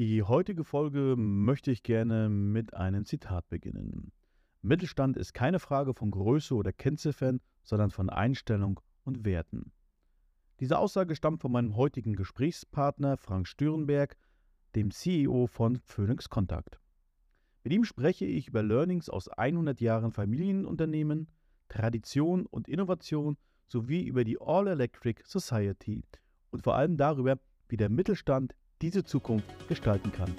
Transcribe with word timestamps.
Die 0.00 0.22
heutige 0.22 0.64
Folge 0.64 1.14
möchte 1.18 1.70
ich 1.70 1.82
gerne 1.82 2.30
mit 2.30 2.72
einem 2.72 3.04
Zitat 3.04 3.50
beginnen. 3.50 4.12
Mittelstand 4.62 5.18
ist 5.18 5.34
keine 5.34 5.58
Frage 5.58 5.92
von 5.92 6.10
Größe 6.10 6.54
oder 6.54 6.72
Kennziffern, 6.72 7.42
sondern 7.62 7.90
von 7.90 8.08
Einstellung 8.08 8.80
und 9.04 9.26
Werten. 9.26 9.72
Diese 10.58 10.78
Aussage 10.78 11.14
stammt 11.14 11.42
von 11.42 11.52
meinem 11.52 11.76
heutigen 11.76 12.16
Gesprächspartner 12.16 13.18
Frank 13.18 13.46
Stürenberg, 13.46 14.16
dem 14.74 14.90
CEO 14.90 15.46
von 15.46 15.76
Phoenix 15.84 16.30
Contact. 16.30 16.80
Mit 17.62 17.74
ihm 17.74 17.84
spreche 17.84 18.24
ich 18.24 18.48
über 18.48 18.62
Learnings 18.62 19.10
aus 19.10 19.28
100 19.28 19.82
Jahren 19.82 20.12
Familienunternehmen, 20.12 21.28
Tradition 21.68 22.46
und 22.46 22.68
Innovation 22.68 23.36
sowie 23.66 24.06
über 24.06 24.24
die 24.24 24.40
All 24.40 24.66
Electric 24.66 25.20
Society 25.26 26.02
und 26.52 26.62
vor 26.62 26.74
allem 26.74 26.96
darüber, 26.96 27.38
wie 27.68 27.76
der 27.76 27.90
Mittelstand 27.90 28.54
diese 28.82 29.04
Zukunft 29.04 29.46
gestalten 29.68 30.12
kann. 30.12 30.34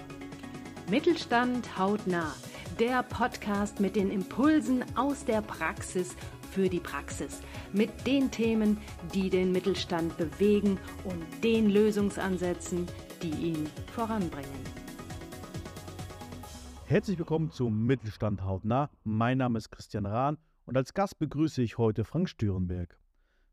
Mittelstand 0.90 1.78
hautnah, 1.78 2.34
der 2.80 3.04
Podcast 3.04 3.80
mit 3.80 3.96
den 3.96 4.10
Impulsen 4.10 4.84
aus 4.96 5.26
der 5.26 5.42
Praxis 5.42 6.16
für 6.52 6.68
die 6.68 6.80
Praxis, 6.80 7.42
mit 7.72 7.90
den 8.06 8.30
Themen, 8.30 8.78
die 9.14 9.30
den 9.30 9.52
Mittelstand 9.52 10.18
bewegen 10.18 10.78
und 11.06 11.44
den 11.44 11.70
Lösungsansätzen, 11.70 12.88
die 13.22 13.30
ihn 13.30 13.70
voranbringen. 13.94 14.82
Herzlich 16.86 17.18
willkommen 17.18 17.52
zum 17.52 17.86
Mittelstand 17.86 18.44
hautnah. 18.44 18.90
Mein 19.06 19.38
Name 19.38 19.60
ist 19.60 19.70
Christian 19.70 20.06
Rahn 20.06 20.38
und 20.66 20.76
als 20.76 20.94
Gast 20.94 21.20
begrüße 21.20 21.62
ich 21.62 21.78
heute 21.78 22.04
Frank 22.04 22.28
Stürenberg. 22.28 23.01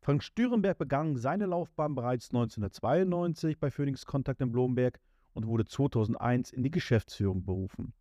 Frank 0.00 0.22
Stürenberg 0.22 0.78
begann 0.78 1.16
seine 1.16 1.46
Laufbahn 1.46 1.94
bereits 1.94 2.30
1992 2.30 3.58
bei 3.58 3.70
Phoenix 3.70 4.06
Kontakt 4.06 4.40
in 4.40 4.52
Blomberg 4.52 5.00
und 5.34 5.46
wurde 5.46 5.64
2001 5.64 6.52
in 6.52 6.62
die 6.62 6.70
Geschäftsführung 6.70 7.44
berufen. 7.44 7.92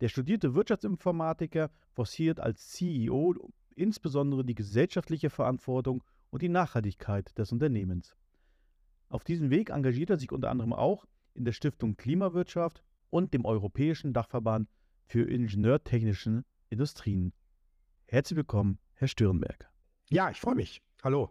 Der 0.00 0.08
studierte 0.08 0.54
Wirtschaftsinformatiker 0.54 1.70
forciert 1.92 2.40
als 2.40 2.68
CEO 2.68 3.34
insbesondere 3.74 4.44
die 4.44 4.54
gesellschaftliche 4.54 5.30
Verantwortung 5.30 6.02
und 6.30 6.42
die 6.42 6.48
Nachhaltigkeit 6.48 7.36
des 7.38 7.52
Unternehmens. 7.52 8.16
Auf 9.08 9.24
diesem 9.24 9.50
Weg 9.50 9.70
engagiert 9.70 10.10
er 10.10 10.18
sich 10.18 10.32
unter 10.32 10.50
anderem 10.50 10.72
auch 10.72 11.06
in 11.34 11.44
der 11.44 11.52
Stiftung 11.52 11.96
Klimawirtschaft 11.96 12.82
und 13.10 13.32
dem 13.32 13.44
Europäischen 13.44 14.12
Dachverband 14.12 14.68
für 15.06 15.22
Ingenieurtechnischen 15.30 16.44
Industrien. 16.68 17.32
Herzlich 18.06 18.36
willkommen, 18.36 18.78
Herr 18.94 19.08
Stürenberg. 19.08 19.70
Ja, 20.08 20.30
ich 20.30 20.40
freue 20.40 20.56
mich. 20.56 20.82
Hallo. 21.02 21.30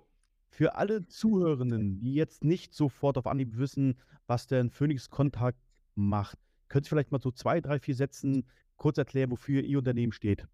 Für 0.56 0.76
alle 0.76 1.06
Zuhörenden, 1.06 2.00
die 2.00 2.14
jetzt 2.14 2.46
nicht 2.46 2.74
sofort 2.74 3.18
auf 3.18 3.28
Anhieb 3.28 3.58
wissen, 3.58 4.00
was 4.26 4.48
der 4.48 4.70
Phoenix 4.70 5.10
Kontakt 5.10 5.60
macht, 5.96 6.40
könnt 6.70 6.86
ihr 6.86 6.90
vielleicht 6.92 7.12
mal 7.12 7.20
so 7.20 7.30
zwei, 7.30 7.60
drei, 7.60 7.78
vier 7.78 7.94
Sätzen 7.94 8.48
kurz 8.78 8.98
erklären, 8.98 9.32
wofür 9.32 9.64
Ihr 9.64 9.80
Unternehmen 9.80 10.14
steht? 10.14 10.48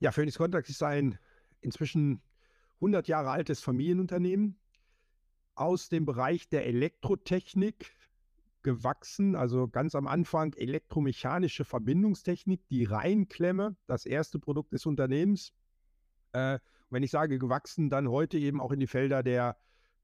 Ja, 0.00 0.12
Phoenix 0.12 0.36
Kontakt 0.36 0.68
ist 0.68 0.82
ein 0.82 1.18
inzwischen 1.62 2.20
100 2.74 3.08
Jahre 3.08 3.30
altes 3.30 3.62
Familienunternehmen 3.62 4.58
aus 5.54 5.88
dem 5.88 6.04
Bereich 6.04 6.50
der 6.50 6.66
Elektrotechnik 6.66 7.96
gewachsen. 8.60 9.34
Also 9.34 9.66
ganz 9.66 9.94
am 9.94 10.08
Anfang 10.08 10.52
elektromechanische 10.52 11.64
Verbindungstechnik, 11.64 12.68
die 12.68 12.84
Reinklemme, 12.84 13.76
das 13.86 14.04
erste 14.04 14.38
Produkt 14.38 14.74
des 14.74 14.84
Unternehmens. 14.84 15.54
Äh, 16.32 16.58
wenn 16.90 17.02
ich 17.02 17.10
sage 17.10 17.38
gewachsen, 17.38 17.88
dann 17.88 18.08
heute 18.08 18.38
eben 18.38 18.60
auch 18.60 18.72
in 18.72 18.80
die 18.80 18.86
Felder 18.86 19.22
der 19.22 19.56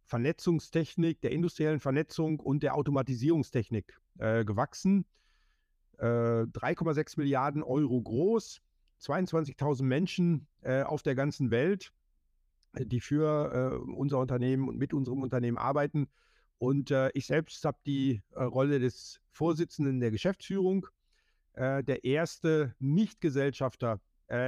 Vernetzungstechnik, 0.06 1.20
der 1.20 1.33
industriellen 1.33 1.81
Vernetzung 1.81 2.41
und 2.41 2.62
der 2.62 2.75
Automatisierungstechnik 2.75 4.01
äh, 4.19 4.45
gewachsen. 4.45 5.05
Äh, 5.98 6.05
3,6 6.05 7.19
Milliarden 7.19 7.62
Euro 7.62 8.01
groß, 8.01 8.61
22.000 9.01 9.83
Menschen 9.83 10.47
äh, 10.62 10.83
auf 10.83 11.03
der 11.03 11.14
ganzen 11.14 11.51
Welt, 11.51 11.92
die 12.79 13.01
für 13.01 13.52
äh, 13.52 13.92
unser 13.92 14.19
Unternehmen 14.19 14.69
und 14.69 14.79
mit 14.79 14.95
unserem 14.95 15.23
Unternehmen 15.23 15.58
arbeiten. 15.58 16.08
Und 16.58 16.91
äh, 16.91 17.11
ich 17.14 17.27
selbst 17.27 17.64
habe 17.64 17.79
die 17.85 18.23
äh, 18.33 18.42
Rolle 18.42 18.79
des 18.79 19.20
Vorsitzenden 19.33 20.01
der 20.01 20.11
Geschäftsführung, 20.11 20.86
der 21.58 22.05
erste 22.05 22.75
Nicht-Gesellschafter 22.80 23.98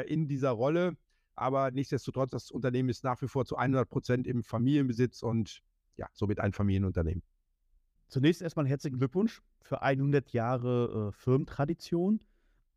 in 0.07 0.29
dieser 0.29 0.51
Rolle. 0.51 0.95
Aber 1.39 1.71
nichtsdestotrotz, 1.71 2.31
das 2.31 2.51
Unternehmen 2.51 2.89
ist 2.89 3.05
nach 3.05 3.23
wie 3.23 3.29
vor 3.29 3.45
zu 3.45 3.57
100 3.57 3.89
Prozent 3.89 4.27
im 4.27 4.43
Familienbesitz 4.43 5.23
und 5.23 5.63
ja, 5.97 6.09
somit 6.13 6.41
ein 6.41 6.53
Familienunternehmen. 6.53 7.23
Zunächst 8.09 8.43
erstmal 8.43 8.67
herzlichen 8.67 8.99
Glückwunsch 8.99 9.43
für 9.61 9.83
100 9.83 10.31
Jahre 10.33 11.09
äh, 11.09 11.13
Firmentradition. 11.13 12.21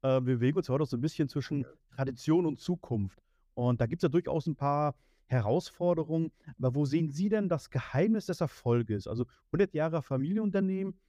Äh, 0.01 0.07
wir 0.07 0.21
bewegen 0.21 0.57
uns 0.57 0.69
heute 0.69 0.85
so 0.85 0.97
ein 0.97 1.01
bisschen 1.01 1.29
zwischen 1.29 1.65
Tradition 1.95 2.45
und 2.45 2.59
Zukunft. 2.59 3.21
Und 3.53 3.81
da 3.81 3.85
gibt 3.85 4.01
es 4.01 4.03
ja 4.03 4.09
durchaus 4.09 4.47
ein 4.47 4.55
paar 4.55 4.95
Herausforderungen. 5.25 6.31
Aber 6.59 6.75
wo 6.75 6.85
sehen 6.85 7.09
Sie 7.09 7.29
denn 7.29 7.49
das 7.49 7.69
Geheimnis 7.69 8.25
des 8.25 8.41
Erfolges? 8.41 9.07
Also 9.07 9.25
100 9.47 9.73
Jahre 9.73 10.01
Familienunternehmen 10.01 10.99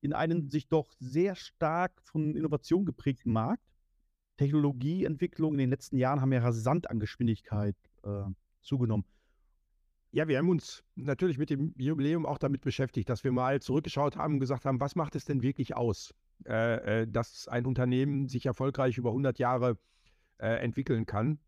in 0.00 0.12
einem 0.12 0.48
sich 0.48 0.68
doch 0.68 0.92
sehr 0.98 1.34
stark 1.34 1.92
von 2.02 2.34
Innovation 2.34 2.84
geprägten 2.84 3.32
Markt. 3.32 3.62
Technologieentwicklung 4.36 5.52
in 5.52 5.58
den 5.58 5.70
letzten 5.70 5.96
Jahren 5.96 6.20
haben 6.20 6.32
ja 6.32 6.40
rasant 6.40 6.90
an 6.90 7.00
Geschwindigkeit 7.00 7.76
äh, 8.04 8.24
zugenommen. 8.62 9.04
Ja, 10.12 10.28
wir 10.28 10.38
haben 10.38 10.48
uns 10.48 10.82
natürlich 10.94 11.36
mit 11.36 11.50
dem 11.50 11.74
Jubiläum 11.76 12.24
auch 12.24 12.38
damit 12.38 12.62
beschäftigt, 12.62 13.08
dass 13.08 13.24
wir 13.24 13.32
mal 13.32 13.60
zurückgeschaut 13.60 14.16
haben 14.16 14.34
und 14.34 14.40
gesagt 14.40 14.64
haben, 14.64 14.80
was 14.80 14.94
macht 14.94 15.14
es 15.14 15.24
denn 15.24 15.42
wirklich 15.42 15.76
aus, 15.76 16.14
äh, 16.46 17.02
äh 17.02 17.06
dass 17.06 17.48
ein 17.48 17.66
Unternehmen 17.66 18.28
sich 18.28 18.46
erfolgreich 18.46 18.96
über 18.96 19.10
100 19.10 19.38
Jahre 19.38 19.78
äh, 20.38 20.62
entwickeln 20.62 21.06
kann. 21.06 21.38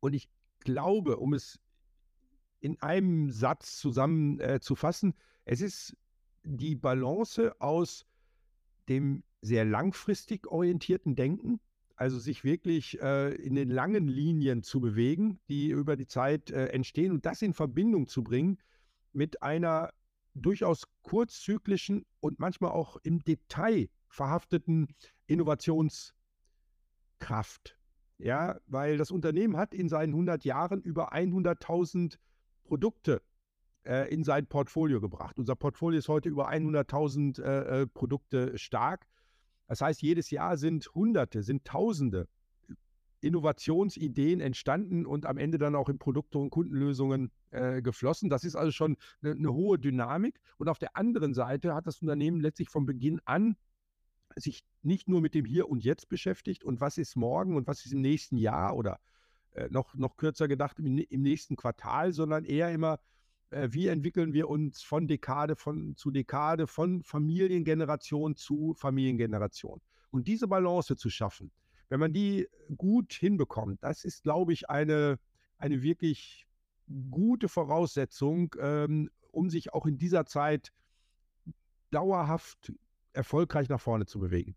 Und 0.00 0.14
ich 0.14 0.28
glaube, 0.60 1.18
um 1.18 1.34
es 1.34 1.60
in 2.60 2.80
einem 2.82 3.30
Satz 3.30 3.76
zusammenzufassen, 3.76 5.12
äh, 5.12 5.52
es 5.52 5.60
ist 5.60 5.96
die 6.42 6.74
Balance 6.74 7.60
aus 7.60 8.06
dem 8.88 9.22
sehr 9.40 9.64
langfristig 9.64 10.46
orientierten 10.46 11.14
Denken, 11.14 11.60
also 11.94 12.18
sich 12.18 12.44
wirklich 12.44 13.00
äh, 13.00 13.34
in 13.34 13.54
den 13.54 13.70
langen 13.70 14.08
Linien 14.08 14.62
zu 14.62 14.80
bewegen, 14.80 15.40
die 15.48 15.68
über 15.68 15.96
die 15.96 16.06
Zeit 16.06 16.50
äh, 16.50 16.66
entstehen 16.66 17.12
und 17.12 17.24
das 17.26 17.42
in 17.42 17.54
Verbindung 17.54 18.06
zu 18.06 18.22
bringen 18.22 18.58
mit 19.12 19.42
einer 19.42 19.92
durchaus 20.34 20.84
kurzzyklischen 21.02 22.04
und 22.20 22.38
manchmal 22.38 22.72
auch 22.72 22.98
im 23.02 23.20
Detail 23.24 23.88
verhafteten 24.08 24.88
Innovationskraft. 25.26 26.12
Ja, 28.18 28.58
weil 28.66 28.96
das 28.96 29.10
Unternehmen 29.10 29.56
hat 29.56 29.74
in 29.74 29.88
seinen 29.88 30.12
100 30.12 30.44
Jahren 30.44 30.82
über 30.82 31.12
100.000 31.12 32.18
Produkte 32.64 33.22
äh, 33.84 34.12
in 34.12 34.24
sein 34.24 34.46
Portfolio 34.46 35.00
gebracht. 35.00 35.38
Unser 35.38 35.54
Portfolio 35.54 35.98
ist 35.98 36.08
heute 36.08 36.28
über 36.28 36.50
100.000 36.50 37.42
äh, 37.42 37.82
äh, 37.82 37.86
Produkte 37.86 38.56
stark. 38.58 39.06
Das 39.66 39.80
heißt, 39.80 40.02
jedes 40.02 40.30
Jahr 40.30 40.56
sind 40.56 40.94
Hunderte, 40.94 41.42
sind 41.42 41.64
Tausende 41.64 42.28
Innovationsideen 43.20 44.40
entstanden 44.40 45.06
und 45.06 45.26
am 45.26 45.38
Ende 45.38 45.58
dann 45.58 45.74
auch 45.74 45.88
in 45.88 45.98
Produkte 45.98 46.38
und 46.38 46.50
Kundenlösungen 46.50 47.32
äh, 47.50 47.82
geflossen. 47.82 48.30
Das 48.30 48.44
ist 48.44 48.56
also 48.56 48.70
schon 48.70 48.96
eine, 49.22 49.32
eine 49.32 49.52
hohe 49.52 49.78
Dynamik. 49.78 50.38
Und 50.58 50.68
auf 50.68 50.78
der 50.78 50.96
anderen 50.96 51.34
Seite 51.34 51.74
hat 51.74 51.86
das 51.86 52.00
Unternehmen 52.00 52.40
letztlich 52.40 52.68
von 52.68 52.86
Beginn 52.86 53.20
an 53.24 53.56
sich 54.36 54.64
nicht 54.82 55.08
nur 55.08 55.20
mit 55.20 55.34
dem 55.34 55.44
Hier 55.44 55.68
und 55.68 55.82
Jetzt 55.82 56.08
beschäftigt 56.08 56.62
und 56.62 56.80
was 56.80 56.98
ist 56.98 57.16
morgen 57.16 57.56
und 57.56 57.66
was 57.66 57.84
ist 57.86 57.92
im 57.92 58.02
nächsten 58.02 58.36
Jahr 58.36 58.76
oder 58.76 59.00
äh, 59.52 59.68
noch, 59.70 59.94
noch 59.94 60.16
kürzer 60.16 60.46
gedacht 60.46 60.78
im, 60.78 60.98
im, 60.98 61.22
nächsten 61.22 61.56
Quartal, 61.56 62.12
sondern 62.12 62.44
eher 62.44 62.70
immer, 62.70 63.00
äh, 63.50 63.68
wie 63.70 63.86
entwickeln 63.88 64.32
wir 64.32 64.48
uns 64.48 64.82
von 64.82 65.06
Dekade 65.06 65.56
von, 65.56 65.96
zu 65.96 66.10
Dekade, 66.10 66.66
von 66.66 67.02
Familiengeneration 67.02 68.36
zu 68.36 68.74
Familiengeneration. 68.74 69.80
Und 70.10 70.28
diese 70.28 70.48
Balance 70.48 70.96
zu 70.96 71.10
schaffen, 71.10 71.50
wenn 71.88 72.00
man 72.00 72.12
die 72.12 72.48
gut 72.76 73.12
hinbekommt, 73.12 73.82
das 73.82 74.04
ist, 74.04 74.22
glaube 74.22 74.52
ich, 74.52 74.68
eine, 74.70 75.18
eine 75.58 75.82
wirklich 75.82 76.46
gute 77.10 77.48
Voraussetzung, 77.48 78.54
ähm, 78.60 79.10
um 79.30 79.50
sich 79.50 79.72
auch 79.72 79.86
in 79.86 79.98
dieser 79.98 80.26
Zeit 80.26 80.72
dauerhaft 81.90 82.72
erfolgreich 83.12 83.68
nach 83.68 83.80
vorne 83.80 84.06
zu 84.06 84.18
bewegen. 84.18 84.56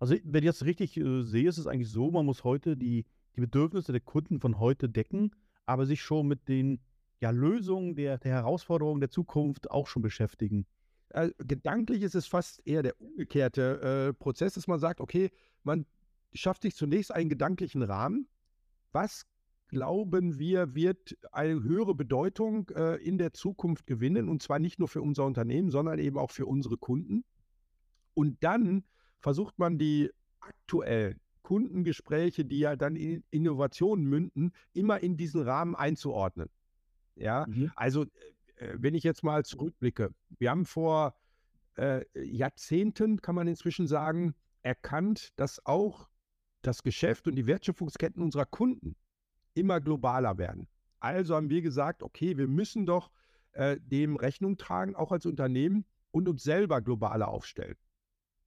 Also, 0.00 0.16
wenn 0.24 0.42
ich 0.42 0.48
das 0.48 0.64
richtig 0.64 0.96
äh, 0.96 1.22
sehe, 1.22 1.48
ist 1.48 1.58
es 1.58 1.66
eigentlich 1.66 1.90
so, 1.90 2.10
man 2.10 2.26
muss 2.26 2.44
heute 2.44 2.76
die, 2.76 3.06
die 3.36 3.40
Bedürfnisse 3.40 3.92
der 3.92 4.00
Kunden 4.00 4.40
von 4.40 4.58
heute 4.58 4.88
decken, 4.88 5.34
aber 5.64 5.86
sich 5.86 6.02
schon 6.02 6.26
mit 6.26 6.48
den 6.48 6.80
ja, 7.20 7.30
Lösungen 7.30 7.94
der, 7.94 8.18
der 8.18 8.32
Herausforderungen 8.32 9.00
der 9.00 9.10
Zukunft 9.10 9.70
auch 9.70 9.86
schon 9.86 10.02
beschäftigen. 10.02 10.66
Also, 11.10 11.32
gedanklich 11.38 12.02
ist 12.02 12.14
es 12.14 12.26
fast 12.26 12.66
eher 12.66 12.82
der 12.82 13.00
umgekehrte 13.00 14.08
äh, 14.08 14.14
Prozess, 14.14 14.54
dass 14.54 14.66
man 14.66 14.78
sagt, 14.78 15.00
okay, 15.00 15.30
man 15.62 15.86
schafft 16.32 16.62
sich 16.62 16.74
zunächst 16.74 17.12
einen 17.12 17.28
gedanklichen 17.30 17.82
Rahmen. 17.82 18.28
Was 18.92 19.26
glauben 19.68 20.38
wir, 20.38 20.74
wird 20.74 21.16
eine 21.32 21.62
höhere 21.62 21.94
Bedeutung 21.94 22.68
äh, 22.70 22.96
in 22.96 23.18
der 23.18 23.32
Zukunft 23.32 23.86
gewinnen 23.86 24.28
und 24.28 24.42
zwar 24.42 24.58
nicht 24.58 24.78
nur 24.78 24.88
für 24.88 25.02
unser 25.02 25.24
Unternehmen, 25.24 25.70
sondern 25.70 25.98
eben 25.98 26.18
auch 26.18 26.30
für 26.30 26.46
unsere 26.46 26.76
Kunden. 26.76 27.24
Und 28.14 28.42
dann 28.42 28.84
versucht 29.18 29.58
man 29.58 29.78
die 29.78 30.10
aktuellen 30.40 31.20
Kundengespräche, 31.42 32.44
die 32.44 32.60
ja 32.60 32.76
dann 32.76 32.96
in 32.96 33.24
Innovationen 33.30 34.04
münden, 34.04 34.52
immer 34.72 35.00
in 35.00 35.16
diesen 35.16 35.42
Rahmen 35.42 35.74
einzuordnen. 35.74 36.48
Ja, 37.16 37.46
mhm. 37.48 37.72
also 37.74 38.04
äh, 38.56 38.74
wenn 38.78 38.94
ich 38.94 39.02
jetzt 39.02 39.24
mal 39.24 39.44
zurückblicke, 39.44 40.10
wir 40.38 40.50
haben 40.50 40.64
vor 40.64 41.14
äh, 41.76 42.04
Jahrzehnten, 42.14 43.20
kann 43.20 43.34
man 43.34 43.48
inzwischen 43.48 43.86
sagen, 43.86 44.34
erkannt, 44.62 45.32
dass 45.36 45.64
auch 45.64 46.08
das 46.62 46.82
Geschäft 46.82 47.26
und 47.28 47.36
die 47.36 47.46
Wertschöpfungsketten 47.46 48.22
unserer 48.22 48.46
Kunden 48.46 48.96
immer 49.54 49.80
globaler 49.80 50.38
werden. 50.38 50.68
Also 51.00 51.36
haben 51.36 51.50
wir 51.50 51.62
gesagt, 51.62 52.02
okay, 52.02 52.36
wir 52.36 52.48
müssen 52.48 52.86
doch 52.86 53.10
äh, 53.52 53.78
dem 53.80 54.16
Rechnung 54.16 54.56
tragen, 54.56 54.96
auch 54.96 55.12
als 55.12 55.26
Unternehmen 55.26 55.84
und 56.10 56.28
uns 56.28 56.42
selber 56.42 56.80
globaler 56.82 57.28
aufstellen. 57.28 57.76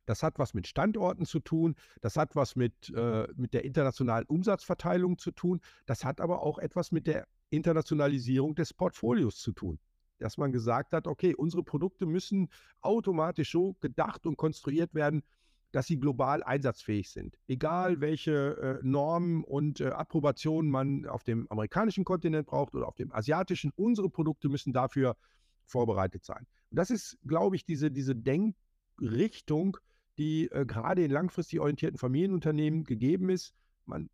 Das 0.06 0.24
hat 0.24 0.40
was 0.40 0.54
mit 0.54 0.68
Standorten 0.68 1.26
zu 1.26 1.40
tun, 1.40 1.76
das 2.02 2.18
hat 2.18 2.36
was 2.36 2.56
mit, 2.56 2.92
äh, 2.96 3.28
mit 3.36 3.54
der 3.54 3.64
internationalen 3.64 4.26
Umsatzverteilung 4.26 5.18
zu 5.20 5.32
tun, 5.32 5.62
das 5.86 6.04
hat 6.04 6.20
aber 6.20 6.42
auch 6.42 6.58
etwas 6.58 6.92
mit 6.92 7.08
der 7.08 7.28
Internationalisierung 7.50 8.56
des 8.56 8.74
Portfolios 8.74 9.38
zu 9.38 9.52
tun. 9.52 9.80
Dass 10.20 10.38
man 10.38 10.52
gesagt 10.52 10.94
hat, 10.94 11.08
okay, 11.08 11.34
unsere 11.34 11.64
Produkte 11.64 12.06
müssen 12.06 12.50
automatisch 12.82 13.52
so 13.52 13.76
gedacht 13.80 14.26
und 14.26 14.38
konstruiert 14.38 14.94
werden, 14.94 15.24
dass 15.72 15.88
sie 15.88 16.00
global 16.00 16.44
einsatzfähig 16.44 17.10
sind. 17.12 17.38
Egal 17.48 18.02
welche 18.02 18.58
äh, 18.58 18.80
Normen 18.82 19.44
und 19.44 19.82
äh, 19.82 19.90
Approbationen 19.90 20.70
man 20.70 21.06
auf 21.06 21.24
dem 21.24 21.50
amerikanischen 21.52 22.04
Kontinent 22.04 22.48
braucht 22.48 22.74
oder 22.74 22.88
auf 22.88 22.96
dem 22.96 23.12
asiatischen, 23.14 23.72
unsere 23.76 24.10
Produkte 24.10 24.50
müssen 24.50 24.74
dafür 24.74 25.16
vorbereitet 25.66 26.26
sein. 26.26 26.48
Und 26.72 26.78
das 26.78 26.90
ist, 26.90 27.18
glaube 27.26 27.56
ich, 27.56 27.66
diese, 27.66 27.92
diese 27.92 28.16
Denkrichtung, 28.16 29.78
die 30.18 30.50
äh, 30.52 30.66
gerade 30.66 31.04
in 31.04 31.12
langfristig 31.12 31.60
orientierten 31.60 32.00
Familienunternehmen 32.00 32.84
gegeben 32.84 33.30
ist. 33.30 33.54
Man 33.86 34.10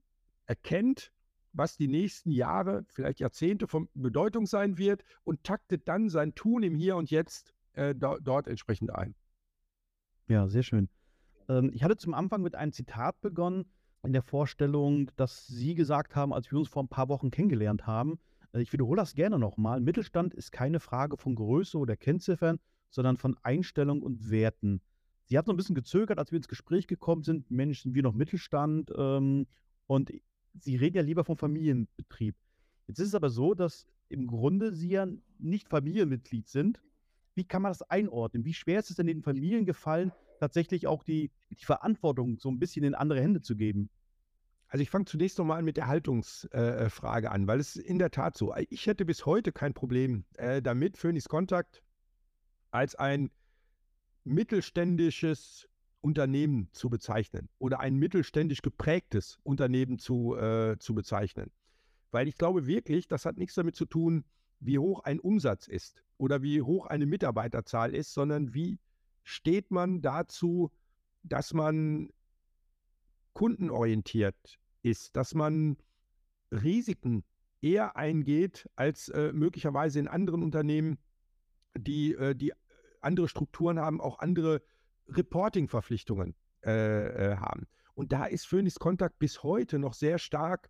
erkennt, 0.45 1.11
was 1.55 1.77
die 1.77 1.87
nächsten 1.87 2.31
Jahre, 2.31 2.85
vielleicht 2.89 3.19
Jahrzehnte 3.19 3.67
von 3.67 3.89
Bedeutung 3.93 4.45
sein 4.45 4.77
wird 4.77 5.03
und 5.23 5.43
taktet 5.43 5.87
dann 5.87 6.09
sein 6.09 6.35
Tun 6.35 6.63
im 6.63 6.75
Hier 6.75 6.95
und 6.97 7.09
Jetzt 7.09 7.53
äh, 7.73 7.95
do 7.95 8.17
dort 8.21 8.47
entsprechend 8.47 8.93
ein. 8.93 9.15
Ja, 10.27 10.47
sehr 10.47 10.63
schön. 10.63 10.89
Ähm, 11.47 11.71
ich 11.73 11.83
hatte 11.83 11.97
zum 11.97 12.13
Anfang 12.13 12.41
mit 12.41 12.55
einem 12.55 12.71
Zitat 12.71 13.21
begonnen, 13.21 13.65
in 14.03 14.13
der 14.13 14.21
Vorstellung, 14.21 15.09
dass 15.15 15.47
Sie 15.47 15.75
gesagt 15.75 16.15
haben, 16.15 16.33
als 16.33 16.51
wir 16.51 16.59
uns 16.59 16.67
vor 16.67 16.83
ein 16.83 16.89
paar 16.89 17.09
Wochen 17.09 17.31
kennengelernt 17.31 17.87
haben. 17.87 18.19
Äh, 18.53 18.61
ich 18.61 18.73
wiederhole 18.73 18.99
das 18.99 19.15
gerne 19.15 19.39
nochmal. 19.39 19.81
Mittelstand 19.81 20.33
ist 20.33 20.51
keine 20.51 20.79
Frage 20.79 21.17
von 21.17 21.35
Größe 21.35 21.77
oder 21.77 21.95
Kennziffern, 21.95 22.59
sondern 22.89 23.17
von 23.17 23.35
Einstellung 23.43 24.01
und 24.01 24.29
Werten. 24.29 24.81
Sie 25.25 25.37
hat 25.37 25.47
so 25.47 25.53
ein 25.53 25.57
bisschen 25.57 25.75
gezögert, 25.75 26.19
als 26.19 26.31
wir 26.31 26.37
ins 26.37 26.47
Gespräch 26.47 26.85
gekommen 26.85 27.23
sind. 27.23 27.49
Mensch, 27.49 27.81
sind 27.81 27.95
wir 27.95 28.03
noch 28.03 28.13
Mittelstand? 28.13 28.91
Ähm, 28.95 29.47
und 29.87 30.11
Sie 30.59 30.75
reden 30.75 30.97
ja 30.97 31.03
lieber 31.03 31.23
vom 31.23 31.37
Familienbetrieb. 31.37 32.35
Jetzt 32.87 32.99
ist 32.99 33.09
es 33.09 33.15
aber 33.15 33.29
so, 33.29 33.53
dass 33.53 33.85
im 34.09 34.27
Grunde 34.27 34.73
Sie 34.73 34.89
ja 34.89 35.07
nicht 35.39 35.69
Familienmitglied 35.69 36.47
sind. 36.47 36.81
Wie 37.33 37.43
kann 37.43 37.61
man 37.61 37.71
das 37.71 37.81
einordnen? 37.81 38.45
Wie 38.45 38.53
schwer 38.53 38.79
ist 38.79 38.89
es 38.89 38.95
denn 38.95 39.07
den 39.07 39.23
Familien 39.23 39.65
gefallen, 39.65 40.11
tatsächlich 40.39 40.87
auch 40.87 41.03
die, 41.03 41.31
die 41.49 41.65
Verantwortung 41.65 42.37
so 42.39 42.49
ein 42.49 42.59
bisschen 42.59 42.85
in 42.85 42.95
andere 42.95 43.21
Hände 43.21 43.41
zu 43.41 43.55
geben? 43.55 43.89
Also 44.67 44.81
ich 44.81 44.89
fange 44.89 45.05
zunächst 45.05 45.37
nochmal 45.37 45.61
mit 45.61 45.77
der 45.77 45.87
Haltungsfrage 45.87 47.27
äh, 47.27 47.29
an, 47.29 47.47
weil 47.47 47.59
es 47.59 47.75
ist 47.75 47.85
in 47.85 47.99
der 47.99 48.11
Tat 48.11 48.37
so. 48.37 48.53
Ich 48.69 48.87
hätte 48.87 49.05
bis 49.05 49.25
heute 49.25 49.51
kein 49.51 49.73
Problem 49.73 50.25
äh, 50.33 50.61
damit, 50.61 50.97
Phoenix 50.97 51.27
Contact 51.29 51.81
als 52.71 52.95
ein 52.95 53.31
mittelständisches 54.23 55.67
Unternehmen 56.05 56.69
zu 56.71 56.91
bezeichnen 56.91 57.49
oder 57.57 57.79
ein 57.79 57.95
mittelständisch 57.95 58.61
geprägtes 58.61 59.39
Unternehmen 59.41 59.97
zu, 59.97 60.35
äh, 60.35 60.77
zu 60.77 60.93
bezeichnen. 60.93 61.51
Weil 62.11 62.27
ich 62.27 62.37
glaube 62.37 62.67
wirklich, 62.67 63.07
das 63.07 63.25
hat 63.25 63.37
nichts 63.37 63.55
damit 63.55 63.75
zu 63.75 63.85
tun, 63.85 64.23
wie 64.59 64.77
hoch 64.77 64.99
ein 64.99 65.19
Umsatz 65.19 65.67
ist 65.67 66.03
oder 66.19 66.43
wie 66.43 66.61
hoch 66.61 66.85
eine 66.85 67.07
Mitarbeiterzahl 67.07 67.95
ist, 67.95 68.13
sondern 68.13 68.53
wie 68.53 68.77
steht 69.23 69.71
man 69.71 70.03
dazu, 70.03 70.71
dass 71.23 71.55
man 71.55 72.09
kundenorientiert 73.33 74.59
ist, 74.83 75.15
dass 75.15 75.33
man 75.33 75.75
Risiken 76.51 77.23
eher 77.61 77.97
eingeht 77.97 78.69
als 78.75 79.09
äh, 79.09 79.33
möglicherweise 79.33 79.99
in 79.99 80.07
anderen 80.07 80.43
Unternehmen, 80.43 80.99
die, 81.75 82.13
äh, 82.13 82.35
die 82.35 82.53
andere 83.01 83.27
Strukturen 83.27 83.79
haben, 83.79 83.99
auch 83.99 84.19
andere 84.19 84.61
Reporting-Verpflichtungen 85.07 86.35
äh, 86.65 87.31
äh, 87.31 87.37
haben. 87.37 87.67
Und 87.93 88.11
da 88.11 88.25
ist 88.25 88.45
Phoenix 88.45 88.75
Contact 88.79 89.17
bis 89.19 89.43
heute 89.43 89.79
noch 89.79 89.93
sehr 89.93 90.17
stark, 90.17 90.69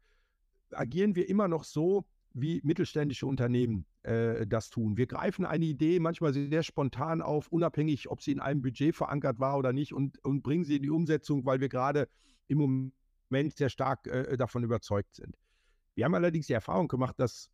agieren 0.72 1.16
wir 1.16 1.30
immer 1.30 1.48
noch 1.48 1.64
so, 1.64 2.06
wie 2.34 2.60
mittelständische 2.64 3.26
Unternehmen 3.26 3.86
äh, 4.04 4.46
das 4.46 4.70
tun. 4.70 4.98
Wir 4.98 5.08
greifen 5.08 5.46
eine 5.46 5.66
Idee 5.66 6.00
manchmal 6.00 6.34
sehr 6.34 6.64
spontan 6.64 7.22
auf, 7.22 7.48
unabhängig, 7.48 8.10
ob 8.10 8.22
sie 8.22 8.34
in 8.34 8.42
einem 8.42 8.62
Budget 8.62 8.96
verankert 8.96 9.40
war 9.40 9.58
oder 9.58 9.72
nicht, 9.72 9.94
und, 9.94 10.24
und 10.24 10.44
bringen 10.44 10.66
sie 10.66 10.76
in 10.76 10.84
die 10.84 10.90
Umsetzung, 10.90 11.46
weil 11.46 11.62
wir 11.62 11.70
gerade 11.70 12.10
im 12.48 12.58
Moment 13.30 13.56
sehr 13.56 13.70
stark 13.70 14.06
äh, 14.08 14.36
davon 14.38 14.64
überzeugt 14.64 15.16
sind. 15.16 15.36
Wir 15.96 16.06
haben 16.06 16.14
allerdings 16.14 16.48
die 16.48 16.54
Erfahrung 16.54 16.90
gemacht, 16.90 17.16
dass 17.18 17.50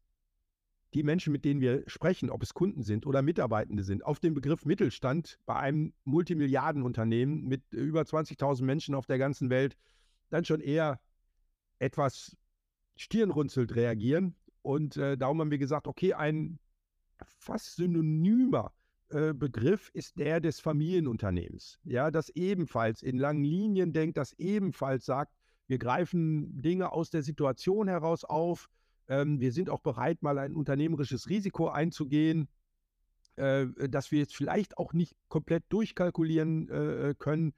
die 0.93 1.03
Menschen, 1.03 1.31
mit 1.31 1.45
denen 1.45 1.61
wir 1.61 1.83
sprechen, 1.87 2.29
ob 2.29 2.43
es 2.43 2.53
Kunden 2.53 2.83
sind 2.83 3.05
oder 3.05 3.21
Mitarbeitende 3.21 3.83
sind, 3.83 4.05
auf 4.05 4.19
den 4.19 4.33
Begriff 4.33 4.65
Mittelstand 4.65 5.39
bei 5.45 5.55
einem 5.55 5.93
Multimilliardenunternehmen 6.03 7.43
mit 7.45 7.63
über 7.71 8.01
20.000 8.01 8.63
Menschen 8.63 8.95
auf 8.95 9.05
der 9.05 9.17
ganzen 9.17 9.49
Welt 9.49 9.77
dann 10.29 10.45
schon 10.45 10.59
eher 10.59 10.99
etwas 11.79 12.37
stirnrunzelt 12.95 13.75
reagieren. 13.75 14.35
Und 14.61 14.97
äh, 14.97 15.17
darum 15.17 15.39
haben 15.39 15.51
wir 15.51 15.57
gesagt, 15.57 15.87
okay, 15.87 16.13
ein 16.13 16.59
fast 17.23 17.75
synonymer 17.77 18.73
äh, 19.09 19.33
Begriff 19.33 19.89
ist 19.93 20.19
der 20.19 20.39
des 20.39 20.59
Familienunternehmens. 20.59 21.79
Ja, 21.83 22.11
das 22.11 22.29
ebenfalls 22.29 23.01
in 23.01 23.17
langen 23.17 23.43
Linien 23.43 23.93
denkt, 23.93 24.17
das 24.17 24.33
ebenfalls 24.33 25.05
sagt, 25.05 25.33
wir 25.67 25.77
greifen 25.77 26.61
Dinge 26.61 26.91
aus 26.91 27.09
der 27.09 27.23
Situation 27.23 27.87
heraus 27.87 28.23
auf, 28.23 28.69
ähm, 29.07 29.39
wir 29.39 29.51
sind 29.51 29.69
auch 29.69 29.81
bereit, 29.81 30.21
mal 30.21 30.37
ein 30.37 30.55
unternehmerisches 30.55 31.29
Risiko 31.29 31.69
einzugehen, 31.69 32.47
äh, 33.35 33.67
das 33.89 34.11
wir 34.11 34.19
jetzt 34.19 34.35
vielleicht 34.35 34.77
auch 34.77 34.93
nicht 34.93 35.15
komplett 35.27 35.63
durchkalkulieren 35.69 36.69
äh, 36.69 37.09
äh 37.09 37.15
können. 37.17 37.53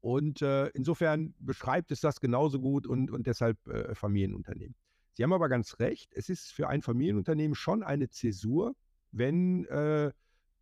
Und 0.00 0.42
äh, 0.42 0.68
insofern 0.68 1.34
beschreibt 1.38 1.90
es 1.90 2.00
das 2.00 2.20
genauso 2.20 2.60
gut 2.60 2.86
und, 2.86 3.10
und 3.10 3.26
deshalb 3.26 3.66
äh, 3.66 3.94
Familienunternehmen. 3.94 4.76
Sie 5.14 5.22
haben 5.22 5.32
aber 5.32 5.48
ganz 5.48 5.78
recht, 5.78 6.12
es 6.14 6.28
ist 6.28 6.52
für 6.52 6.68
ein 6.68 6.82
Familienunternehmen 6.82 7.54
schon 7.54 7.82
eine 7.82 8.08
Zäsur, 8.10 8.76
wenn 9.12 9.64
äh, 9.64 10.12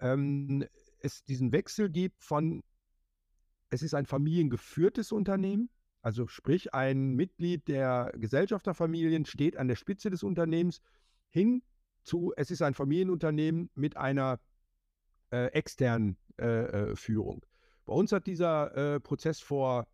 ähm, 0.00 0.64
es 1.00 1.24
diesen 1.24 1.52
Wechsel 1.52 1.90
gibt 1.90 2.22
von, 2.22 2.62
es 3.68 3.82
ist 3.82 3.94
ein 3.94 4.06
familiengeführtes 4.06 5.12
Unternehmen, 5.12 5.68
also 6.04 6.26
sprich, 6.26 6.74
ein 6.74 7.14
Mitglied 7.14 7.66
der 7.66 8.12
Gesellschafterfamilien 8.14 9.24
steht 9.24 9.56
an 9.56 9.68
der 9.68 9.74
Spitze 9.74 10.10
des 10.10 10.22
Unternehmens 10.22 10.82
hin 11.30 11.62
zu, 12.02 12.34
es 12.36 12.50
ist 12.50 12.60
ein 12.60 12.74
Familienunternehmen 12.74 13.70
mit 13.74 13.96
einer 13.96 14.38
äh, 15.32 15.46
externen 15.46 16.18
äh, 16.38 16.90
äh 16.90 16.94
Führung. 16.96 17.46
Bei 17.86 17.94
uns 17.94 18.12
hat 18.12 18.26
dieser 18.26 18.76
äh, 18.76 19.00
Prozess 19.00 19.40
vor 19.40 19.86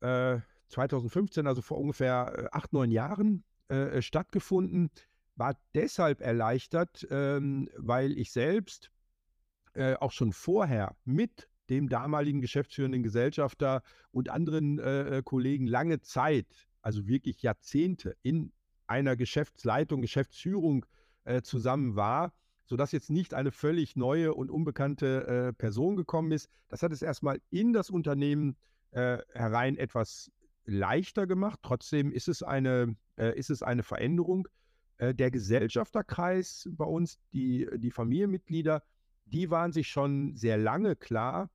2015, 0.00 1.44
äh, 1.44 1.48
also 1.48 1.60
vor 1.60 1.78
ungefähr 1.78 2.32
äh, 2.36 2.48
acht, 2.52 2.72
neun 2.72 2.90
Jahren 2.90 3.44
stattgefunden, 3.98 4.90
war 5.34 5.58
deshalb 5.74 6.20
erleichtert, 6.20 7.04
ähm, 7.10 7.68
weil 7.76 8.16
ich 8.18 8.30
selbst 8.30 8.92
auch 9.74 10.12
schon 10.12 10.32
vorher 10.32 10.94
mit 11.04 11.48
dem 11.70 11.88
damaligen 11.88 12.40
geschäftsführenden 12.40 13.02
Gesellschafter 13.02 13.82
und 14.10 14.28
anderen 14.28 14.78
äh, 14.78 15.18
äh, 15.18 15.22
Kollegen 15.22 15.66
lange 15.66 16.00
Zeit, 16.00 16.46
also 16.82 17.06
wirklich 17.06 17.42
Jahrzehnte 17.42 18.16
in 18.22 18.52
einer 18.86 19.16
Geschäftsleitung, 19.16 20.02
Geschäftsführung 20.02 20.84
äh, 21.24 21.42
zusammen 21.42 21.96
war, 21.96 22.32
sodass 22.66 22.92
jetzt 22.92 23.10
nicht 23.10 23.34
eine 23.34 23.50
völlig 23.50 23.96
neue 23.96 24.34
und 24.34 24.50
unbekannte 24.50 25.26
äh, 25.26 25.52
Person 25.52 25.96
gekommen 25.96 26.32
ist. 26.32 26.48
Das 26.68 26.82
hat 26.82 26.92
es 26.92 27.02
erstmal 27.02 27.40
in 27.50 27.72
das 27.72 27.90
Unternehmen 27.90 28.56
äh, 28.90 29.18
herein 29.32 29.76
etwas 29.76 30.30
leichter 30.64 31.26
gemacht. 31.26 31.60
Trotzdem 31.62 32.10
ist 32.12 32.28
es 32.28 32.42
eine, 32.42 32.96
äh, 33.16 33.38
ist 33.38 33.50
es 33.50 33.62
eine 33.62 33.82
Veränderung. 33.82 34.48
der 35.00 35.32
Gesellschafterkreis 35.32 36.68
bei 36.70 36.84
uns, 36.84 37.18
die, 37.32 37.68
die 37.78 37.90
Familienmitglieder, 37.90 38.80
die 39.24 39.50
waren 39.50 39.72
sich 39.72 39.88
schon 39.88 40.36
sehr 40.36 40.56
lange 40.56 40.94
klar, 40.94 41.50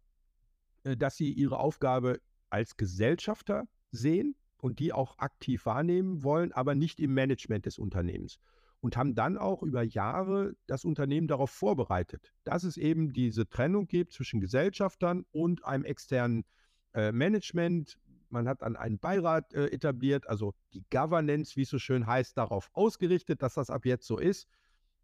dass 0.83 1.15
sie 1.15 1.31
ihre 1.31 1.59
Aufgabe 1.59 2.19
als 2.50 2.77
Gesellschafter 2.77 3.67
sehen 3.91 4.36
und 4.57 4.79
die 4.79 4.93
auch 4.93 5.17
aktiv 5.19 5.65
wahrnehmen 5.65 6.24
wollen, 6.24 6.51
aber 6.51 6.75
nicht 6.75 7.00
im 7.00 7.13
Management 7.13 7.65
des 7.65 7.77
Unternehmens. 7.77 8.39
und 8.81 8.95
haben 8.95 9.13
dann 9.15 9.38
auch 9.38 9.62
über 9.62 9.83
Jahre 9.83 10.53
das 10.67 10.86
Unternehmen 10.86 11.27
darauf 11.27 11.51
vorbereitet, 11.51 12.33
dass 12.43 12.63
es 12.63 12.77
eben 12.77 13.12
diese 13.12 13.48
Trennung 13.48 13.88
gibt 13.88 14.13
zwischen 14.13 14.39
Gesellschaftern 14.39 15.25
und 15.31 15.65
einem 15.65 15.83
externen 15.83 16.45
äh, 16.93 17.12
Management. 17.12 17.98
Man 18.29 18.48
hat 18.48 18.62
dann 18.62 18.75
einen 18.75 19.00
Beirat 19.00 19.53
äh, 19.53 19.67
etabliert, 19.67 20.27
also 20.27 20.53
die 20.74 20.83
Governance, 20.91 21.55
wie 21.55 21.63
es 21.63 21.69
so 21.69 21.79
schön 21.79 22.07
heißt, 22.07 22.38
darauf 22.38 22.69
ausgerichtet, 22.74 23.41
dass 23.41 23.55
das 23.55 23.69
ab 23.69 23.86
jetzt 23.86 24.07
so 24.07 24.17
ist. 24.17 24.48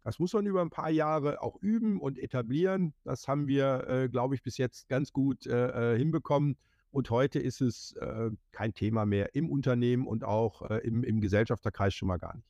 Das 0.06 0.20
muss 0.20 0.32
man 0.34 0.46
über 0.46 0.62
ein 0.62 0.70
paar 0.70 0.90
Jahre 0.90 1.42
auch 1.42 1.60
üben 1.60 2.00
und 2.00 2.16
etablieren. 2.16 2.94
Das 3.02 3.26
haben 3.26 3.48
wir, 3.48 3.88
äh, 3.88 4.08
glaube 4.08 4.36
ich, 4.36 4.42
bis 4.44 4.56
jetzt 4.56 4.88
ganz 4.88 5.12
gut 5.12 5.48
äh, 5.48 5.94
äh, 5.94 5.98
hinbekommen. 5.98 6.56
Und 6.92 7.10
heute 7.10 7.40
ist 7.40 7.60
es 7.60 7.90
äh, 7.94 8.30
kein 8.52 8.72
Thema 8.72 9.04
mehr 9.04 9.34
im 9.34 9.50
Unternehmen 9.50 10.06
und 10.06 10.22
auch 10.22 10.62
äh, 10.70 10.76
im, 10.86 11.02
im 11.02 11.20
Gesellschafterkreis 11.20 11.92
schon 11.92 12.06
mal 12.06 12.18
gar 12.18 12.36
nicht. 12.36 12.46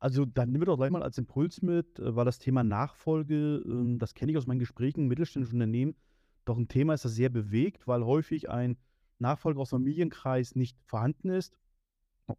Also 0.00 0.26
dann 0.26 0.50
nehmen 0.50 0.60
wir 0.60 0.66
doch 0.66 0.76
gleich 0.76 0.90
mal 0.90 1.02
als 1.02 1.16
Impuls 1.16 1.62
mit, 1.62 1.98
äh, 1.98 2.14
weil 2.14 2.26
das 2.26 2.38
Thema 2.38 2.62
Nachfolge, 2.62 3.62
ähm, 3.64 3.98
das 3.98 4.12
kenne 4.12 4.32
ich 4.32 4.36
aus 4.36 4.46
meinen 4.46 4.58
Gesprächen 4.58 5.00
in 5.00 5.08
mittelständischen 5.08 5.56
Unternehmen, 5.56 5.96
doch 6.44 6.58
ein 6.58 6.68
Thema 6.68 6.92
ist, 6.92 7.06
das 7.06 7.14
sehr 7.14 7.30
bewegt, 7.30 7.86
weil 7.86 8.04
häufig 8.04 8.50
ein 8.50 8.76
Nachfolger 9.18 9.60
aus 9.60 9.70
Familienkreis 9.70 10.54
nicht 10.54 10.76
vorhanden 10.84 11.30
ist 11.30 11.56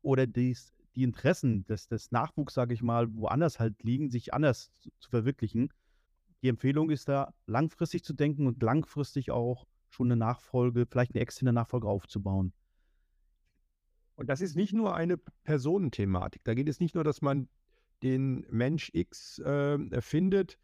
oder 0.04 0.28
dies 0.28 0.77
die 0.98 1.04
Interessen 1.04 1.64
des, 1.66 1.88
des 1.88 2.12
Nachwuchs, 2.12 2.56
sage 2.56 2.74
ich 2.74 2.82
mal, 2.82 3.08
woanders 3.14 3.60
halt 3.60 3.84
liegen, 3.84 4.10
sich 4.10 4.34
anders 4.34 4.72
zu, 4.74 4.90
zu 5.00 5.10
verwirklichen. 5.12 5.72
Die 6.42 6.50
Empfehlung 6.50 6.90
ist 6.90 7.08
da, 7.08 7.34
langfristig 7.46 8.04
zu 8.04 8.14
denken 8.14 8.48
und 8.48 8.62
langfristig 8.64 9.30
auch 9.30 9.68
schon 9.90 10.08
eine 10.08 10.18
Nachfolge, 10.18 10.88
vielleicht 10.90 11.14
eine 11.14 11.22
externe 11.22 11.54
Nachfolge 11.54 11.88
aufzubauen. 11.88 12.52
Und 14.16 14.28
das 14.28 14.42
ist 14.42 14.56
nicht 14.56 14.74
nur 14.74 14.96
eine 14.96 15.18
Personenthematik. 15.44 16.44
Da 16.44 16.56
geht 16.56 16.68
es 16.68 16.80
nicht 16.80 16.96
nur, 16.96 17.04
dass 17.04 17.22
man 17.22 17.48
den 18.02 18.48
Mensch 18.50 18.90
X 18.94 19.38
äh, 19.40 20.02
findet, 20.02 20.58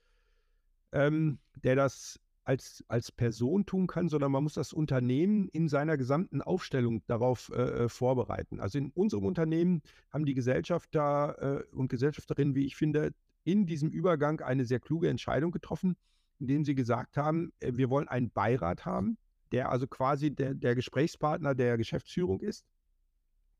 ähm, 0.92 1.38
der 1.56 1.76
das 1.76 2.20
als, 2.44 2.84
als 2.88 3.12
Person 3.12 3.66
tun 3.66 3.88
kann, 3.88 4.10
sondern 4.10 4.32
man 4.32 4.44
muss 4.44 4.54
das 4.56 4.74
Unternehmen 4.74 5.48
in 5.50 5.70
seiner 5.70 5.98
gesamten 5.98 6.42
Aufstellung 6.42 7.02
darauf 7.08 7.52
äh, 7.54 7.86
äh 7.86 7.90
vorbereiten. 7.90 8.60
Also 8.60 8.78
in 8.78 8.92
unserem 8.92 9.26
Unternehmen 9.26 9.82
haben 10.12 10.26
die 10.26 10.34
Gesellschafter 10.34 11.64
äh, 11.72 11.76
und 11.76 11.88
Gesellschafterinnen, 11.90 12.56
wie 12.56 12.66
ich 12.66 12.76
finde, 12.76 13.14
in 13.44 13.66
diesem 13.66 13.90
Übergang 13.90 14.42
eine 14.42 14.66
sehr 14.66 14.80
kluge 14.80 15.10
Entscheidung 15.10 15.52
getroffen, 15.52 15.96
indem 16.40 16.66
sie 16.66 16.76
gesagt 16.76 17.18
haben, 17.18 17.54
äh, 17.60 17.72
wir 17.76 17.90
wollen 17.90 18.08
einen 18.08 18.30
Beirat 18.30 18.86
haben, 18.86 19.18
der 19.52 19.70
also 19.70 19.88
quasi 19.88 20.32
der, 20.32 20.54
der 20.54 20.76
Gesprächspartner 20.76 21.56
der 21.56 21.78
Geschäftsführung 21.78 22.42
ist. 22.42 22.66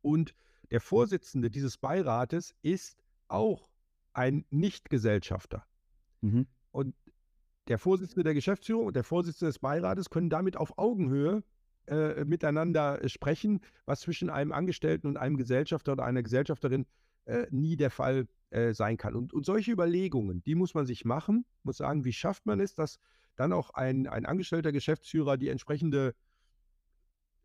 Und 0.02 0.34
der 0.72 0.82
Vorsitzende 0.82 1.50
dieses 1.50 1.78
Beirates 1.78 2.56
ist 2.62 3.04
auch 3.28 3.70
ein 4.14 4.46
Nichtgesellschafter. 4.50 5.66
Mhm. 6.22 6.48
Und 6.72 6.96
der 7.68 7.80
Vorsitzende 7.80 8.24
der 8.24 8.34
Geschäftsführung 8.34 8.88
und 8.88 8.96
der 8.96 9.04
Vorsitzende 9.04 9.50
des 9.50 9.60
Beirates 9.60 10.10
können 10.10 10.30
damit 10.30 10.58
auf 10.58 10.78
Augenhöhe 10.78 11.44
äh, 11.88 12.24
miteinander 12.26 13.04
äh, 13.04 13.10
sprechen, 13.10 13.62
was 13.86 14.02
zwischen 14.02 14.30
einem 14.30 14.52
Angestellten 14.52 15.08
und 15.08 15.18
einem 15.18 15.38
Gesellschafter 15.38 15.94
oder 15.94 16.06
einer 16.06 16.24
Gesellschafterin 16.24 16.86
äh, 17.26 17.48
nie 17.52 17.76
der 17.76 17.90
Fall 17.90 18.28
äh, 18.52 18.74
sein 18.74 18.98
kann. 18.98 19.16
Und, 19.16 19.34
und, 19.34 19.46
solche 19.46 19.72
Überlegungen, 19.72 20.44
die 20.44 20.56
muss 20.56 20.74
man 20.74 20.86
sich 20.86 21.06
machen, 21.06 21.46
muss 21.64 21.78
sagen, 21.78 22.06
wie 22.06 22.14
schafft 22.14 22.46
man 22.46 22.60
es, 22.60 22.74
dass 22.74 23.00
dann 23.36 23.54
auch 23.54 23.72
ein, 23.72 24.08
ein 24.08 24.26
angestellter 24.26 24.72
Geschäftsführer 24.72 25.38
die 25.38 25.50
entsprechende 25.50 26.16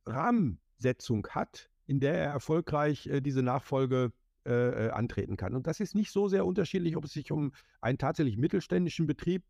Rahmensetzung 0.06 1.26
hat, 1.30 1.70
in 1.86 2.00
der 2.00 2.14
er 2.14 2.32
erfolgreich 2.32 3.06
äh, 3.06 3.20
diese 3.20 3.42
Nachfolge 3.42 4.12
äh, 4.44 4.88
antreten 4.90 5.36
kann. 5.36 5.54
Und 5.54 5.66
das 5.66 5.80
ist 5.80 5.94
nicht 5.94 6.10
so 6.10 6.28
sehr 6.28 6.46
unterschiedlich, 6.46 6.96
ob 6.96 7.04
es 7.04 7.12
sich 7.12 7.32
um 7.32 7.52
einen 7.80 7.98
tatsächlich 7.98 8.36
mittelständischen 8.36 9.06
Betrieb 9.06 9.44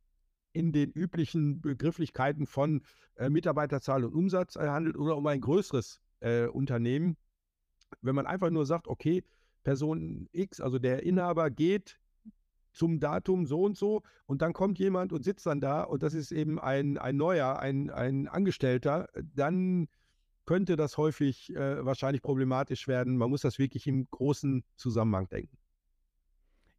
in 0.59 0.73
den 0.73 0.91
üblichen 0.91 1.61
Begrifflichkeiten 1.61 2.45
von 2.47 2.83
äh, 3.15 3.31
Mitarbeiterzahl 3.31 4.05
und 4.05 4.13
Umsatz 4.13 4.57
äh, 4.57 4.67
handelt 4.67 4.97
oder 4.97 5.17
um 5.17 5.27
ein 5.29 5.41
größeres 5.41 6.01
äh, 6.19 6.47
Unternehmen. 6.47 7.17
Wenn 8.03 8.17
man 8.17 8.27
einfach 8.27 8.51
nur 8.51 8.67
sagt, 8.67 8.89
okay, 8.89 9.23
Person 9.63 10.29
X, 10.33 10.61
also 10.61 10.81
der 10.81 11.05
Inhaber 11.05 11.51
geht 11.51 12.01
zum 12.73 12.99
Datum 12.99 13.47
so 13.47 13.63
und 13.63 13.77
so 13.77 14.03
und 14.27 14.43
dann 14.43 14.53
kommt 14.53 14.81
jemand 14.81 15.13
und 15.13 15.25
sitzt 15.25 15.47
dann 15.47 15.61
da 15.61 15.85
und 15.85 16.03
das 16.03 16.13
ist 16.13 16.33
eben 16.33 16.59
ein, 16.59 16.99
ein 16.99 17.17
neuer, 17.17 17.61
ein, 17.61 17.91
ein 17.91 18.27
Angestellter, 18.27 19.09
dann 19.35 19.87
könnte 20.45 20.75
das 20.75 20.97
häufig 20.97 21.55
äh, 21.55 21.85
wahrscheinlich 21.85 22.23
problematisch 22.23 22.89
werden. 22.89 23.17
Man 23.17 23.31
muss 23.31 23.43
das 23.43 23.59
wirklich 23.59 23.87
im 23.87 24.09
großen 24.11 24.65
Zusammenhang 24.77 25.29
denken. 25.29 25.57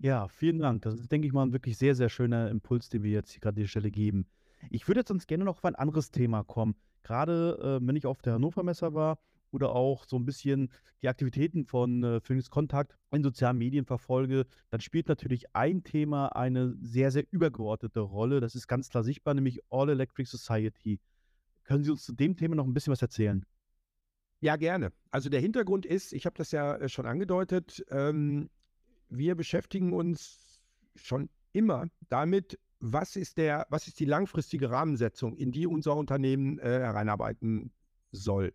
Ja, 0.01 0.29
vielen 0.29 0.59
Dank. 0.59 0.81
Das 0.83 0.97
ist, 0.97 1.11
denke 1.11 1.27
ich 1.27 1.33
mal, 1.33 1.43
ein 1.43 1.51
wirklich 1.51 1.77
sehr, 1.77 1.93
sehr 1.93 2.07
schöner 2.07 2.49
Impuls, 2.49 2.87
den 2.87 3.03
wir 3.03 3.11
jetzt 3.11 3.31
hier 3.31 3.41
gerade 3.41 3.57
an 3.57 3.63
die 3.63 3.67
Stelle 3.67 3.91
geben. 3.91 4.25
Ich 4.69 4.87
würde 4.87 5.01
jetzt 5.01 5.09
sonst 5.09 5.27
gerne 5.27 5.43
noch 5.43 5.57
auf 5.57 5.65
ein 5.65 5.75
anderes 5.75 6.11
Thema 6.11 6.43
kommen. 6.43 6.75
Gerade 7.03 7.79
äh, 7.81 7.85
wenn 7.85 7.95
ich 7.97 8.05
auf 8.05 8.21
der 8.21 8.33
Hannover 8.33 8.63
Messer 8.63 8.93
war 8.93 9.19
oder 9.51 9.75
auch 9.75 10.05
so 10.05 10.15
ein 10.15 10.25
bisschen 10.25 10.69
die 11.01 11.09
Aktivitäten 11.09 11.65
von 11.65 12.03
äh, 12.03 12.21
Phoenix 12.21 12.49
Kontakt 12.49 12.97
in 13.11 13.23
sozialen 13.23 13.57
Medien 13.57 13.85
verfolge, 13.85 14.45
dann 14.69 14.79
spielt 14.79 15.09
natürlich 15.09 15.53
ein 15.53 15.83
Thema 15.83 16.27
eine 16.27 16.75
sehr, 16.79 17.11
sehr 17.11 17.25
übergeordnete 17.31 17.99
Rolle. 17.99 18.39
Das 18.39 18.55
ist 18.55 18.67
ganz 18.67 18.89
klar 18.89 19.03
sichtbar, 19.03 19.33
nämlich 19.33 19.59
All 19.69 19.89
Electric 19.89 20.29
Society. 20.29 20.99
Können 21.63 21.83
Sie 21.83 21.91
uns 21.91 22.03
zu 22.03 22.13
dem 22.13 22.37
Thema 22.37 22.55
noch 22.55 22.65
ein 22.65 22.73
bisschen 22.73 22.91
was 22.91 23.01
erzählen? 23.01 23.45
Ja, 24.39 24.55
gerne. 24.55 24.93
Also 25.11 25.29
der 25.29 25.41
Hintergrund 25.41 25.85
ist, 25.85 26.13
ich 26.13 26.25
habe 26.25 26.37
das 26.37 26.51
ja 26.51 26.77
äh, 26.77 26.87
schon 26.87 27.05
angedeutet, 27.05 27.83
ähm, 27.89 28.49
wir 29.09 29.35
beschäftigen 29.35 29.93
uns 29.93 30.59
schon 30.95 31.29
immer 31.51 31.87
damit, 32.09 32.59
was 32.79 33.15
ist, 33.15 33.37
der, 33.37 33.67
was 33.69 33.87
ist 33.87 33.99
die 33.99 34.05
langfristige 34.05 34.69
Rahmensetzung, 34.69 35.35
in 35.35 35.51
die 35.51 35.67
unser 35.67 35.95
Unternehmen 35.95 36.59
äh, 36.59 36.79
hereinarbeiten 36.79 37.71
soll. 38.11 38.53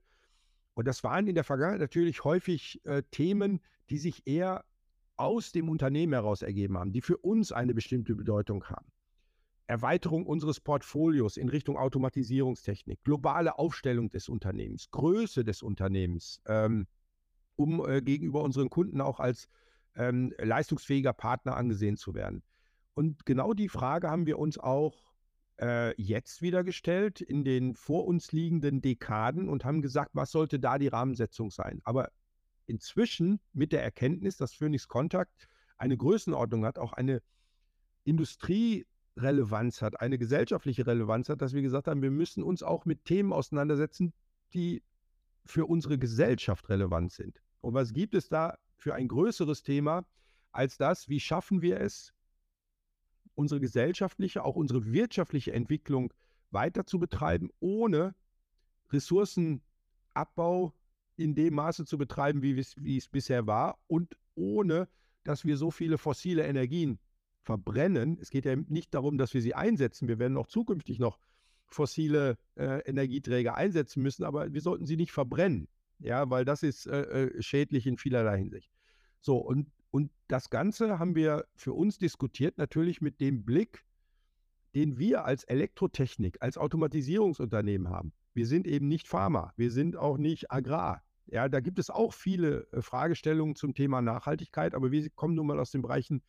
Und 0.74 0.88
das 0.88 1.04
waren 1.04 1.26
in 1.26 1.34
der 1.34 1.44
Vergangenheit 1.44 1.80
natürlich 1.80 2.24
häufig 2.24 2.84
äh, 2.84 3.02
Themen, 3.10 3.60
die 3.90 3.98
sich 3.98 4.26
eher 4.26 4.64
aus 5.16 5.52
dem 5.52 5.68
Unternehmen 5.68 6.12
heraus 6.12 6.42
ergeben 6.42 6.78
haben, 6.78 6.92
die 6.92 7.02
für 7.02 7.18
uns 7.18 7.52
eine 7.52 7.74
bestimmte 7.74 8.14
Bedeutung 8.14 8.64
haben. 8.64 8.86
Erweiterung 9.66 10.26
unseres 10.26 10.60
Portfolios 10.60 11.36
in 11.36 11.48
Richtung 11.48 11.76
Automatisierungstechnik, 11.78 13.02
globale 13.02 13.58
Aufstellung 13.58 14.10
des 14.10 14.28
Unternehmens, 14.28 14.90
Größe 14.90 15.44
des 15.44 15.62
Unternehmens, 15.62 16.42
ähm, 16.46 16.86
um 17.56 17.86
äh, 17.88 18.02
gegenüber 18.02 18.42
unseren 18.42 18.68
Kunden 18.68 19.00
auch 19.00 19.20
als 19.20 19.48
ähm, 19.96 20.32
leistungsfähiger 20.38 21.12
Partner 21.12 21.56
angesehen 21.56 21.96
zu 21.96 22.14
werden. 22.14 22.42
Und 22.94 23.26
genau 23.26 23.54
die 23.54 23.68
Frage 23.68 24.10
haben 24.10 24.26
wir 24.26 24.38
uns 24.38 24.58
auch 24.58 25.14
äh, 25.60 26.00
jetzt 26.00 26.42
wieder 26.42 26.64
gestellt 26.64 27.20
in 27.20 27.44
den 27.44 27.74
vor 27.74 28.06
uns 28.06 28.32
liegenden 28.32 28.80
Dekaden 28.80 29.48
und 29.48 29.64
haben 29.64 29.82
gesagt, 29.82 30.10
was 30.14 30.30
sollte 30.30 30.58
da 30.58 30.78
die 30.78 30.88
Rahmensetzung 30.88 31.50
sein? 31.50 31.80
Aber 31.84 32.10
inzwischen 32.66 33.40
mit 33.52 33.72
der 33.72 33.82
Erkenntnis, 33.82 34.36
dass 34.36 34.54
Phoenix 34.54 34.88
Contact 34.88 35.48
eine 35.76 35.96
Größenordnung 35.96 36.64
hat, 36.64 36.78
auch 36.78 36.92
eine 36.92 37.20
Industrierelevanz 38.04 39.82
hat, 39.82 40.00
eine 40.00 40.18
gesellschaftliche 40.18 40.86
Relevanz 40.86 41.28
hat, 41.28 41.42
dass 41.42 41.52
wir 41.52 41.62
gesagt 41.62 41.88
haben, 41.88 42.02
wir 42.02 42.10
müssen 42.10 42.42
uns 42.42 42.62
auch 42.62 42.84
mit 42.84 43.04
Themen 43.04 43.32
auseinandersetzen, 43.32 44.12
die 44.52 44.82
für 45.44 45.66
unsere 45.66 45.98
Gesellschaft 45.98 46.68
relevant 46.68 47.12
sind. 47.12 47.40
Und 47.60 47.74
was 47.74 47.92
gibt 47.92 48.14
es 48.14 48.28
da 48.28 48.56
für 48.84 48.94
ein 48.94 49.08
größeres 49.08 49.62
Thema 49.62 50.04
als 50.52 50.76
das, 50.76 51.08
wie 51.08 51.18
schaffen 51.18 51.62
wir 51.62 51.80
es, 51.80 52.12
unsere 53.34 53.58
gesellschaftliche, 53.58 54.44
auch 54.44 54.56
unsere 54.56 54.92
wirtschaftliche 54.92 55.54
Entwicklung 55.54 56.12
weiter 56.50 56.84
zu 56.84 56.98
betreiben, 56.98 57.48
ohne 57.60 58.14
Ressourcenabbau 58.90 60.74
in 61.16 61.34
dem 61.34 61.54
Maße 61.54 61.86
zu 61.86 61.96
betreiben, 61.96 62.42
wie 62.42 62.58
es, 62.58 62.74
wie 62.76 62.98
es 62.98 63.08
bisher 63.08 63.46
war 63.46 63.78
und 63.86 64.18
ohne, 64.34 64.86
dass 65.24 65.46
wir 65.46 65.56
so 65.56 65.70
viele 65.70 65.96
fossile 65.96 66.44
Energien 66.44 66.98
verbrennen. 67.40 68.18
Es 68.20 68.28
geht 68.28 68.44
ja 68.44 68.54
nicht 68.54 68.92
darum, 68.92 69.16
dass 69.16 69.32
wir 69.32 69.40
sie 69.40 69.54
einsetzen. 69.54 70.08
Wir 70.08 70.18
werden 70.18 70.36
auch 70.36 70.46
zukünftig 70.46 70.98
noch 70.98 71.18
fossile 71.68 72.36
äh, 72.56 72.80
Energieträger 72.80 73.54
einsetzen 73.54 74.02
müssen, 74.02 74.24
aber 74.24 74.52
wir 74.52 74.60
sollten 74.60 74.84
sie 74.84 74.98
nicht 74.98 75.12
verbrennen 75.12 75.68
ja, 75.98 76.28
weil 76.30 76.44
das 76.44 76.62
ist 76.62 76.86
äh, 76.86 77.02
äh, 77.02 77.42
schädlich 77.42 77.86
in 77.86 77.96
vielerlei 77.96 78.38
Hinsicht. 78.38 78.70
So, 79.24 79.38
und, 79.38 79.72
und 79.90 80.10
das 80.28 80.50
Ganze 80.50 80.98
haben 80.98 81.14
wir 81.14 81.46
für 81.54 81.72
uns 81.72 81.96
diskutiert, 81.96 82.58
natürlich 82.58 83.00
mit 83.00 83.22
dem 83.22 83.42
Blick, 83.42 83.82
den 84.74 84.98
wir 84.98 85.24
als 85.24 85.44
Elektrotechnik, 85.44 86.42
als 86.42 86.58
Automatisierungsunternehmen 86.58 87.88
haben. 87.88 88.12
Wir 88.34 88.46
sind 88.46 88.66
eben 88.66 88.86
nicht 88.86 89.08
Pharma, 89.08 89.54
wir 89.56 89.70
sind 89.70 89.96
auch 89.96 90.18
nicht 90.18 90.52
Agrar. 90.52 91.02
Ja, 91.24 91.48
da 91.48 91.60
gibt 91.60 91.78
es 91.78 91.88
auch 91.88 92.12
viele 92.12 92.66
äh, 92.72 92.82
Fragestellungen 92.82 93.56
zum 93.56 93.74
Thema 93.74 94.02
Nachhaltigkeit, 94.02 94.74
aber 94.74 94.90
wir 94.90 95.08
kommen 95.08 95.36
nun 95.36 95.46
mal 95.46 95.58
aus 95.58 95.70
den 95.70 95.80
Bereichen 95.80 96.22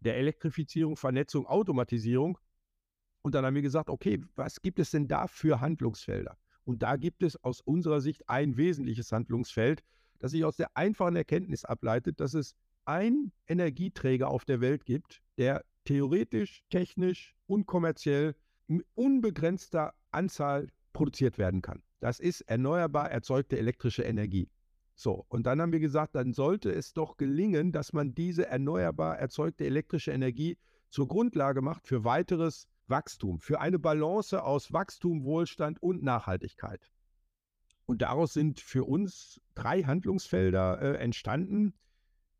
der 0.00 0.18
Elektrifizierung, 0.18 0.98
Vernetzung, 0.98 1.46
Automatisierung. 1.46 2.36
Und 3.22 3.34
dann 3.34 3.46
haben 3.46 3.54
wir 3.54 3.62
gesagt, 3.62 3.88
okay, 3.88 4.22
was 4.36 4.60
gibt 4.60 4.78
es 4.78 4.90
denn 4.90 5.08
da 5.08 5.28
für 5.28 5.62
Handlungsfelder? 5.62 6.36
Und 6.64 6.82
da 6.82 6.96
gibt 6.96 7.22
es 7.22 7.42
aus 7.42 7.62
unserer 7.62 8.02
Sicht 8.02 8.28
ein 8.28 8.58
wesentliches 8.58 9.12
Handlungsfeld, 9.12 9.82
das 10.18 10.32
sich 10.32 10.44
aus 10.44 10.56
der 10.56 10.76
einfachen 10.76 11.16
Erkenntnis 11.16 11.64
ableitet, 11.64 12.20
dass 12.20 12.34
es 12.34 12.54
einen 12.84 13.32
Energieträger 13.46 14.28
auf 14.28 14.44
der 14.44 14.60
Welt 14.60 14.84
gibt, 14.84 15.22
der 15.38 15.64
theoretisch, 15.84 16.64
technisch 16.70 17.34
und 17.46 17.66
kommerziell 17.66 18.34
in 18.66 18.82
unbegrenzter 18.94 19.94
Anzahl 20.10 20.68
produziert 20.92 21.38
werden 21.38 21.62
kann. 21.62 21.82
Das 22.00 22.20
ist 22.20 22.42
erneuerbar 22.42 23.10
erzeugte 23.10 23.58
elektrische 23.58 24.02
Energie. 24.02 24.48
So, 24.94 25.24
und 25.28 25.44
dann 25.46 25.60
haben 25.60 25.72
wir 25.72 25.80
gesagt, 25.80 26.14
dann 26.14 26.32
sollte 26.32 26.70
es 26.70 26.92
doch 26.92 27.16
gelingen, 27.16 27.72
dass 27.72 27.92
man 27.92 28.14
diese 28.14 28.46
erneuerbar 28.46 29.18
erzeugte 29.18 29.64
elektrische 29.64 30.12
Energie 30.12 30.56
zur 30.88 31.08
Grundlage 31.08 31.62
macht 31.62 31.88
für 31.88 32.04
weiteres 32.04 32.68
Wachstum, 32.86 33.40
für 33.40 33.60
eine 33.60 33.78
Balance 33.78 34.42
aus 34.42 34.72
Wachstum, 34.72 35.24
Wohlstand 35.24 35.82
und 35.82 36.02
Nachhaltigkeit. 36.02 36.92
Und 37.86 38.02
daraus 38.02 38.32
sind 38.32 38.60
für 38.60 38.84
uns 38.84 39.40
drei 39.54 39.82
Handlungsfelder 39.82 40.80
äh, 40.80 40.96
entstanden. 40.96 41.74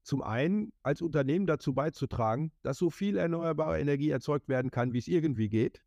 Zum 0.02 0.22
einen 0.22 0.72
als 0.82 1.02
Unternehmen 1.02 1.46
dazu 1.46 1.74
beizutragen, 1.74 2.52
dass 2.62 2.78
so 2.78 2.90
viel 2.90 3.16
erneuerbare 3.16 3.80
Energie 3.80 4.10
erzeugt 4.10 4.48
werden 4.48 4.70
kann, 4.70 4.92
wie 4.92 4.98
es 4.98 5.08
irgendwie 5.08 5.48
geht. 5.48 5.82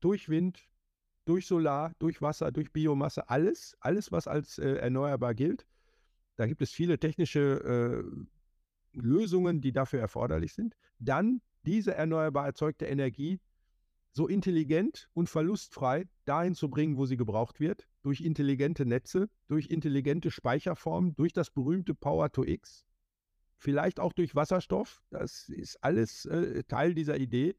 Durch 0.00 0.28
Wind, 0.28 0.66
durch 1.26 1.46
Solar, 1.46 1.92
durch 1.98 2.22
Wasser, 2.22 2.50
durch 2.50 2.72
Biomasse, 2.72 3.28
alles, 3.28 3.76
alles, 3.80 4.10
was 4.12 4.26
als 4.26 4.58
äh, 4.58 4.76
erneuerbar 4.76 5.34
gilt. 5.34 5.66
Da 6.36 6.46
gibt 6.46 6.62
es 6.62 6.72
viele 6.72 6.98
technische 6.98 8.04
äh, 8.94 8.98
Lösungen, 8.98 9.60
die 9.60 9.72
dafür 9.72 10.00
erforderlich 10.00 10.54
sind. 10.54 10.74
Dann 10.98 11.42
diese 11.64 11.94
erneuerbar 11.94 12.46
erzeugte 12.46 12.86
Energie 12.86 13.40
so 14.12 14.26
intelligent 14.26 15.08
und 15.12 15.28
verlustfrei 15.28 16.08
dahin 16.24 16.54
zu 16.54 16.68
bringen, 16.68 16.96
wo 16.96 17.06
sie 17.06 17.16
gebraucht 17.16 17.60
wird, 17.60 17.88
durch 18.02 18.20
intelligente 18.20 18.86
Netze, 18.86 19.28
durch 19.48 19.68
intelligente 19.68 20.30
Speicherformen, 20.30 21.14
durch 21.16 21.32
das 21.32 21.50
berühmte 21.50 21.94
Power 21.94 22.30
to 22.32 22.44
X, 22.44 22.86
vielleicht 23.58 24.00
auch 24.00 24.12
durch 24.12 24.34
Wasserstoff. 24.34 25.02
Das 25.10 25.48
ist 25.48 25.82
alles 25.82 26.24
äh, 26.26 26.64
Teil 26.64 26.94
dieser 26.94 27.18
Idee. 27.18 27.56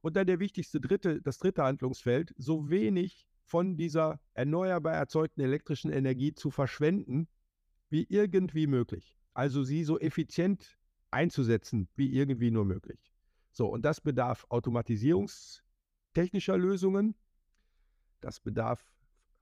Und 0.00 0.16
dann 0.16 0.26
der 0.26 0.40
wichtigste 0.40 0.80
dritte, 0.80 1.20
das 1.22 1.38
dritte 1.38 1.62
Handlungsfeld, 1.62 2.34
so 2.36 2.70
wenig 2.70 3.26
von 3.44 3.76
dieser 3.76 4.20
erneuerbar 4.34 4.94
erzeugten 4.94 5.40
elektrischen 5.40 5.90
Energie 5.90 6.34
zu 6.34 6.50
verschwenden, 6.50 7.28
wie 7.88 8.06
irgendwie 8.08 8.66
möglich. 8.66 9.16
Also 9.34 9.62
sie 9.62 9.84
so 9.84 9.98
effizient 9.98 10.78
einzusetzen, 11.10 11.88
wie 11.96 12.12
irgendwie 12.12 12.50
nur 12.50 12.64
möglich. 12.64 13.12
So, 13.50 13.68
und 13.68 13.84
das 13.84 14.00
bedarf 14.00 14.46
automatisierungstechnischer 14.50 16.58
Lösungen, 16.58 17.14
das 18.20 18.40
bedarf 18.40 18.84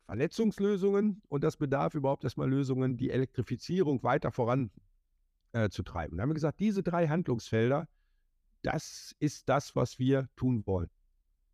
Vernetzungslösungen 0.07 1.23
und 1.29 1.45
das 1.45 1.57
bedarf 1.57 1.95
überhaupt 1.95 2.25
erstmal 2.25 2.49
Lösungen, 2.49 2.97
die 2.97 3.11
Elektrifizierung 3.11 4.03
weiter 4.03 4.31
voranzutreiben. 4.31 4.81
Äh, 5.53 6.17
da 6.17 6.23
haben 6.23 6.31
wir 6.31 6.35
gesagt, 6.35 6.61
diese 6.61 6.83
drei 6.83 7.09
Handlungsfelder, 7.09 7.89
das 8.63 9.15
ist 9.19 9.49
das, 9.49 9.77
was 9.77 9.99
wir 9.99 10.29
tun 10.37 10.67
wollen. 10.67 10.91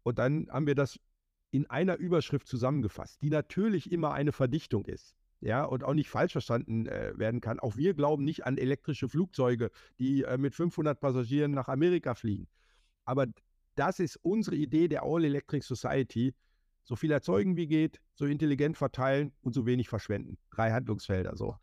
Und 0.03 0.19
dann 0.19 0.49
haben 0.51 0.67
wir 0.67 0.75
das 0.75 0.99
in 1.51 1.69
einer 1.69 1.97
Überschrift 1.97 2.47
zusammengefasst, 2.47 3.21
die 3.23 3.31
natürlich 3.31 3.91
immer 3.91 4.13
eine 4.13 4.33
Verdichtung 4.33 4.85
ist 4.87 5.15
ja, 5.43 5.65
und 5.65 5.83
auch 5.83 5.93
nicht 5.93 6.09
falsch 6.09 6.33
verstanden 6.33 6.87
äh, 6.87 7.13
werden 7.17 7.41
kann. 7.41 7.59
Auch 7.59 7.77
wir 7.77 7.95
glauben 7.95 8.25
nicht 8.25 8.47
an 8.47 8.59
elektrische 8.59 9.09
Flugzeuge, 9.09 9.71
die 9.99 10.23
äh, 10.23 10.39
mit 10.39 10.55
500 10.55 10.99
Passagieren 11.01 11.51
nach 11.51 11.69
Amerika 11.69 12.15
fliegen. 12.15 12.47
Aber 13.05 13.27
das 13.75 13.99
ist 13.99 14.17
unsere 14.23 14.55
Idee 14.55 14.87
der 14.87 15.03
All-Electric 15.03 15.65
Society. 15.67 16.33
So 16.85 16.97
viel 16.97 17.11
erzeugen 17.11 17.57
wie 17.57 17.67
geht, 17.67 18.01
so 18.15 18.27
intelligent 18.27 18.77
verteilen 18.77 19.33
und 19.41 19.55
so 19.55 19.67
wenig 19.67 19.89
verschwenden. 19.89 20.39
Drei 20.51 20.73
Handlungsfelder 20.73 21.37
so. 21.37 21.57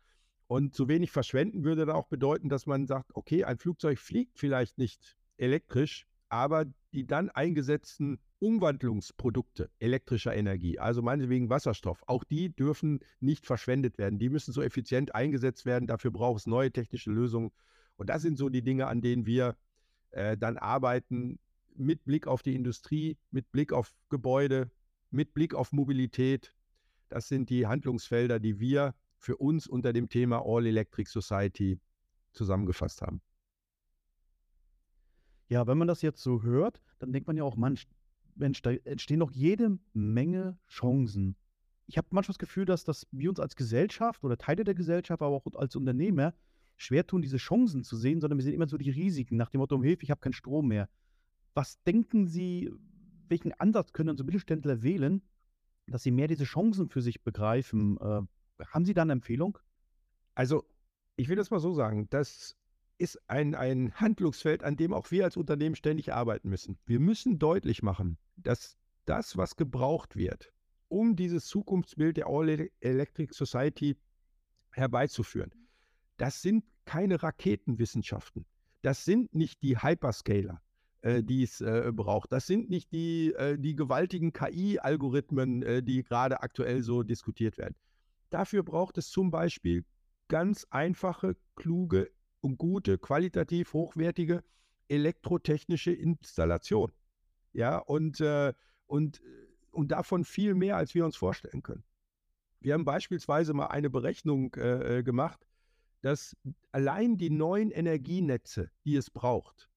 Und 0.46 0.74
so 0.74 0.88
wenig 0.88 1.12
verschwenden 1.12 1.64
würde 1.64 1.86
dann 1.86 1.94
auch 1.94 2.08
bedeuten, 2.08 2.48
dass 2.48 2.66
man 2.66 2.86
sagt, 2.86 3.14
okay, 3.14 3.44
ein 3.44 3.58
Flugzeug 3.58 3.98
fliegt 3.98 4.38
vielleicht 4.38 4.78
nicht 4.78 5.16
elektrisch, 5.36 6.06
aber 6.28 6.64
die 6.92 7.06
dann 7.06 7.30
eingesetzten 7.30 8.18
Umwandlungsprodukte 8.40 9.70
elektrischer 9.78 10.34
Energie, 10.34 10.78
also 10.78 11.02
meinetwegen 11.02 11.50
Wasserstoff, 11.50 12.02
auch 12.06 12.24
die 12.24 12.48
dürfen 12.48 13.00
nicht 13.20 13.46
verschwendet 13.46 13.98
werden. 13.98 14.18
Die 14.18 14.30
müssen 14.30 14.52
so 14.52 14.62
effizient 14.62 15.14
eingesetzt 15.14 15.66
werden. 15.66 15.86
Dafür 15.86 16.10
braucht 16.10 16.40
es 16.40 16.46
neue 16.46 16.72
technische 16.72 17.10
Lösungen. 17.10 17.52
Und 17.96 18.08
das 18.08 18.22
sind 18.22 18.38
so 18.38 18.48
die 18.48 18.62
Dinge, 18.62 18.86
an 18.86 19.02
denen 19.02 19.26
wir 19.26 19.56
äh, 20.10 20.36
dann 20.36 20.56
arbeiten, 20.56 21.38
mit 21.76 22.04
Blick 22.04 22.26
auf 22.26 22.42
die 22.42 22.54
Industrie, 22.54 23.18
mit 23.30 23.52
Blick 23.52 23.72
auf 23.72 23.92
Gebäude, 24.08 24.70
mit 25.10 25.34
Blick 25.34 25.54
auf 25.54 25.72
Mobilität. 25.72 26.54
Das 27.08 27.28
sind 27.28 27.50
die 27.50 27.66
Handlungsfelder, 27.66 28.38
die 28.38 28.60
wir 28.60 28.94
für 29.18 29.36
uns 29.36 29.66
unter 29.66 29.92
dem 29.92 30.08
Thema 30.08 30.42
All 30.44 30.66
Electric 30.66 31.10
Society 31.10 31.78
zusammengefasst 32.32 33.02
haben. 33.02 33.20
Ja, 35.48 35.66
wenn 35.66 35.78
man 35.78 35.88
das 35.88 36.02
jetzt 36.02 36.22
so 36.22 36.42
hört, 36.42 36.80
dann 37.00 37.12
denkt 37.12 37.26
man 37.26 37.36
ja 37.36 37.42
auch, 37.42 37.56
Mensch, 37.56 37.86
Mensch 38.36 38.62
da 38.62 38.70
entstehen 38.70 39.20
doch 39.20 39.32
jede 39.32 39.78
Menge 39.92 40.56
Chancen. 40.68 41.36
Ich 41.86 41.98
habe 41.98 42.06
manchmal 42.12 42.34
das 42.34 42.38
Gefühl, 42.38 42.64
dass, 42.64 42.84
dass 42.84 43.06
wir 43.10 43.28
uns 43.30 43.40
als 43.40 43.56
Gesellschaft 43.56 44.22
oder 44.22 44.38
Teile 44.38 44.62
der 44.62 44.74
Gesellschaft, 44.74 45.22
aber 45.22 45.34
auch 45.34 45.44
als 45.54 45.74
Unternehmer 45.74 46.34
schwer 46.76 47.04
tun, 47.04 47.20
diese 47.20 47.36
Chancen 47.36 47.82
zu 47.82 47.96
sehen, 47.96 48.20
sondern 48.20 48.38
wir 48.38 48.44
sehen 48.44 48.54
immer 48.54 48.68
so 48.68 48.78
die 48.78 48.90
Risiken 48.90 49.36
nach 49.36 49.50
dem 49.50 49.58
Motto, 49.58 49.74
um 49.74 49.82
Hilfe, 49.82 50.04
ich 50.04 50.10
habe 50.10 50.20
keinen 50.20 50.32
Strom 50.32 50.68
mehr. 50.68 50.88
Was 51.52 51.82
denken 51.82 52.26
Sie, 52.26 52.70
welchen 53.30 53.52
Ansatz 53.54 53.92
können 53.92 54.10
unsere 54.10 54.26
Mittelständler 54.26 54.82
wählen, 54.82 55.22
dass 55.86 56.02
sie 56.02 56.10
mehr 56.10 56.28
diese 56.28 56.44
Chancen 56.44 56.88
für 56.88 57.02
sich 57.02 57.22
begreifen? 57.22 57.96
Äh, 57.98 58.22
haben 58.66 58.84
Sie 58.84 58.94
da 58.94 59.02
eine 59.02 59.12
Empfehlung? 59.12 59.58
Also, 60.34 60.64
ich 61.16 61.28
will 61.28 61.36
das 61.36 61.50
mal 61.50 61.60
so 61.60 61.72
sagen, 61.72 62.08
dass 62.10 62.56
ist 63.00 63.18
ein, 63.28 63.54
ein 63.54 63.94
Handlungsfeld, 63.94 64.62
an 64.62 64.76
dem 64.76 64.92
auch 64.92 65.10
wir 65.10 65.24
als 65.24 65.38
Unternehmen 65.38 65.74
ständig 65.74 66.12
arbeiten 66.12 66.50
müssen. 66.50 66.78
Wir 66.84 67.00
müssen 67.00 67.38
deutlich 67.38 67.82
machen, 67.82 68.18
dass 68.36 68.76
das, 69.06 69.38
was 69.38 69.56
gebraucht 69.56 70.16
wird, 70.16 70.52
um 70.88 71.16
dieses 71.16 71.46
Zukunftsbild 71.46 72.18
der 72.18 72.26
All 72.26 72.68
Electric 72.80 73.32
Society 73.32 73.96
herbeizuführen, 74.72 75.50
das 76.18 76.42
sind 76.42 76.64
keine 76.84 77.22
Raketenwissenschaften. 77.22 78.44
Das 78.82 79.06
sind 79.06 79.34
nicht 79.34 79.62
die 79.62 79.78
Hyperscaler, 79.78 80.60
äh, 81.02 81.22
die 81.22 81.42
es 81.42 81.60
äh, 81.60 81.90
braucht. 81.94 82.32
Das 82.32 82.46
sind 82.46 82.68
nicht 82.68 82.92
die, 82.92 83.32
äh, 83.32 83.58
die 83.58 83.74
gewaltigen 83.74 84.32
KI-Algorithmen, 84.32 85.62
äh, 85.62 85.82
die 85.82 86.02
gerade 86.02 86.42
aktuell 86.42 86.82
so 86.82 87.02
diskutiert 87.02 87.56
werden. 87.56 87.74
Dafür 88.28 88.62
braucht 88.62 88.98
es 88.98 89.08
zum 89.08 89.30
Beispiel 89.30 89.84
ganz 90.28 90.66
einfache, 90.70 91.36
kluge 91.56 92.10
und 92.40 92.58
gute, 92.58 92.98
qualitativ 92.98 93.72
hochwertige 93.72 94.44
elektrotechnische 94.88 95.92
Installation. 95.92 96.92
Ja, 97.52 97.78
und, 97.78 98.20
äh, 98.20 98.52
und, 98.86 99.22
und 99.70 99.90
davon 99.92 100.24
viel 100.24 100.54
mehr, 100.54 100.76
als 100.76 100.94
wir 100.94 101.04
uns 101.04 101.16
vorstellen 101.16 101.62
können. 101.62 101.84
Wir 102.60 102.74
haben 102.74 102.84
beispielsweise 102.84 103.54
mal 103.54 103.68
eine 103.68 103.88
Berechnung 103.88 104.50
gemacht, 104.50 105.46
dass 106.02 106.36
allein 106.72 107.16
die 107.16 107.30
neuen 107.30 107.70
Energienetze, 107.70 108.70
die 108.84 108.96
es 108.96 109.08
braucht, 109.08 109.69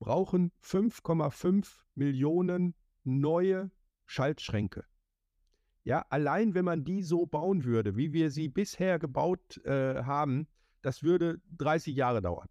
brauchen 0.00 0.50
5,5 0.64 1.84
Millionen 1.94 2.74
neue 3.04 3.70
Schaltschränke. 4.06 4.84
Ja, 5.84 6.04
allein 6.10 6.54
wenn 6.54 6.64
man 6.64 6.84
die 6.84 7.02
so 7.02 7.26
bauen 7.26 7.64
würde, 7.64 7.96
wie 7.96 8.12
wir 8.12 8.30
sie 8.30 8.48
bisher 8.48 8.98
gebaut 8.98 9.58
äh, 9.64 10.02
haben, 10.02 10.48
das 10.82 11.02
würde 11.02 11.40
30 11.56 11.94
Jahre 11.94 12.20
dauern. 12.20 12.48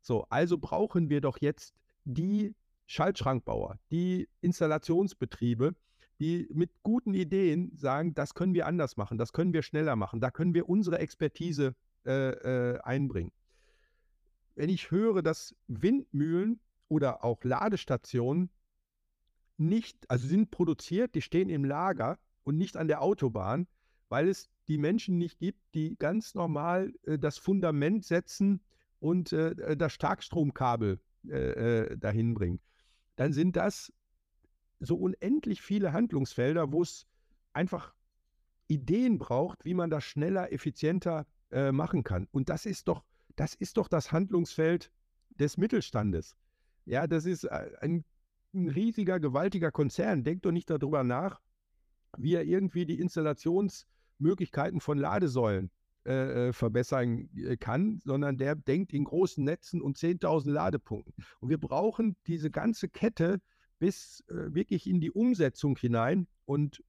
So, 0.00 0.24
also 0.28 0.58
brauchen 0.58 1.10
wir 1.10 1.20
doch 1.20 1.38
jetzt 1.40 1.74
die 2.04 2.54
Schaltschrankbauer, 2.86 3.78
die 3.90 4.28
Installationsbetriebe, 4.40 5.74
die 6.20 6.48
mit 6.52 6.70
guten 6.82 7.14
Ideen 7.14 7.76
sagen, 7.76 8.14
das 8.14 8.34
können 8.34 8.54
wir 8.54 8.66
anders 8.66 8.96
machen, 8.96 9.18
das 9.18 9.32
können 9.32 9.52
wir 9.52 9.62
schneller 9.62 9.96
machen, 9.96 10.20
da 10.20 10.30
können 10.30 10.54
wir 10.54 10.68
unsere 10.68 10.98
Expertise 10.98 11.74
äh, 12.06 12.30
äh, 12.30 12.78
einbringen. 12.80 13.32
Wenn 14.54 14.70
ich 14.70 14.90
höre, 14.90 15.22
dass 15.22 15.54
Windmühlen 15.66 16.60
oder 16.88 17.24
auch 17.24 17.42
Ladestationen 17.44 18.50
nicht, 19.56 20.10
also 20.10 20.26
sind 20.26 20.50
produziert, 20.50 21.14
die 21.14 21.22
stehen 21.22 21.48
im 21.48 21.64
Lager 21.64 22.18
und 22.44 22.56
nicht 22.56 22.76
an 22.76 22.88
der 22.88 23.02
Autobahn, 23.02 23.66
weil 24.08 24.28
es 24.28 24.48
die 24.68 24.78
Menschen 24.78 25.18
nicht 25.18 25.38
gibt, 25.38 25.60
die 25.74 25.96
ganz 25.96 26.34
normal 26.34 26.92
äh, 27.04 27.18
das 27.18 27.38
Fundament 27.38 28.04
setzen 28.04 28.60
und 29.00 29.32
äh, 29.32 29.76
das 29.76 29.92
Starkstromkabel 29.92 31.00
äh, 31.28 31.30
äh, 31.30 31.98
dahin 31.98 32.34
bringen, 32.34 32.60
dann 33.16 33.32
sind 33.32 33.56
das 33.56 33.92
so 34.78 34.96
unendlich 34.96 35.62
viele 35.62 35.92
Handlungsfelder, 35.92 36.70
wo 36.70 36.82
es 36.82 37.06
einfach 37.52 37.94
Ideen 38.68 39.18
braucht, 39.18 39.64
wie 39.64 39.74
man 39.74 39.90
das 39.90 40.04
schneller, 40.04 40.52
effizienter 40.52 41.26
äh, 41.50 41.72
machen 41.72 42.04
kann. 42.04 42.28
Und 42.30 42.48
das 42.48 42.66
ist 42.66 42.88
doch, 42.88 43.04
das 43.36 43.54
ist 43.54 43.76
doch 43.76 43.88
das 43.88 44.12
Handlungsfeld 44.12 44.92
des 45.30 45.56
Mittelstandes. 45.56 46.36
Ja, 46.86 47.06
das 47.06 47.26
ist 47.26 47.50
ein, 47.50 48.04
ein 48.54 48.68
riesiger, 48.68 49.20
gewaltiger 49.20 49.70
Konzern. 49.70 50.24
Denkt 50.24 50.46
doch 50.46 50.52
nicht 50.52 50.70
darüber 50.70 51.04
nach, 51.04 51.40
wie 52.16 52.34
er 52.34 52.44
irgendwie 52.44 52.86
die 52.86 53.00
Installations- 53.02 53.86
Möglichkeiten 54.18 54.80
von 54.80 54.98
Ladesäulen 54.98 55.70
äh, 56.04 56.48
äh 56.48 56.52
verbessern 56.52 57.28
äh, 57.36 57.56
kann, 57.56 58.00
sondern 58.04 58.38
der 58.38 58.54
denkt 58.54 58.92
in 58.92 59.04
großen 59.04 59.44
Netzen 59.44 59.80
und 59.82 59.98
10.000 59.98 60.50
Ladepunkten. 60.50 61.14
Und 61.40 61.48
wir 61.48 61.58
brauchen 61.58 62.16
diese 62.26 62.50
ganze 62.50 62.88
Kette 62.88 63.40
bis 63.78 64.24
äh, 64.28 64.54
wirklich 64.54 64.86
in 64.86 65.00
die 65.00 65.10
Umsetzung 65.10 65.76
hinein. 65.76 66.26
Und, 66.44 66.82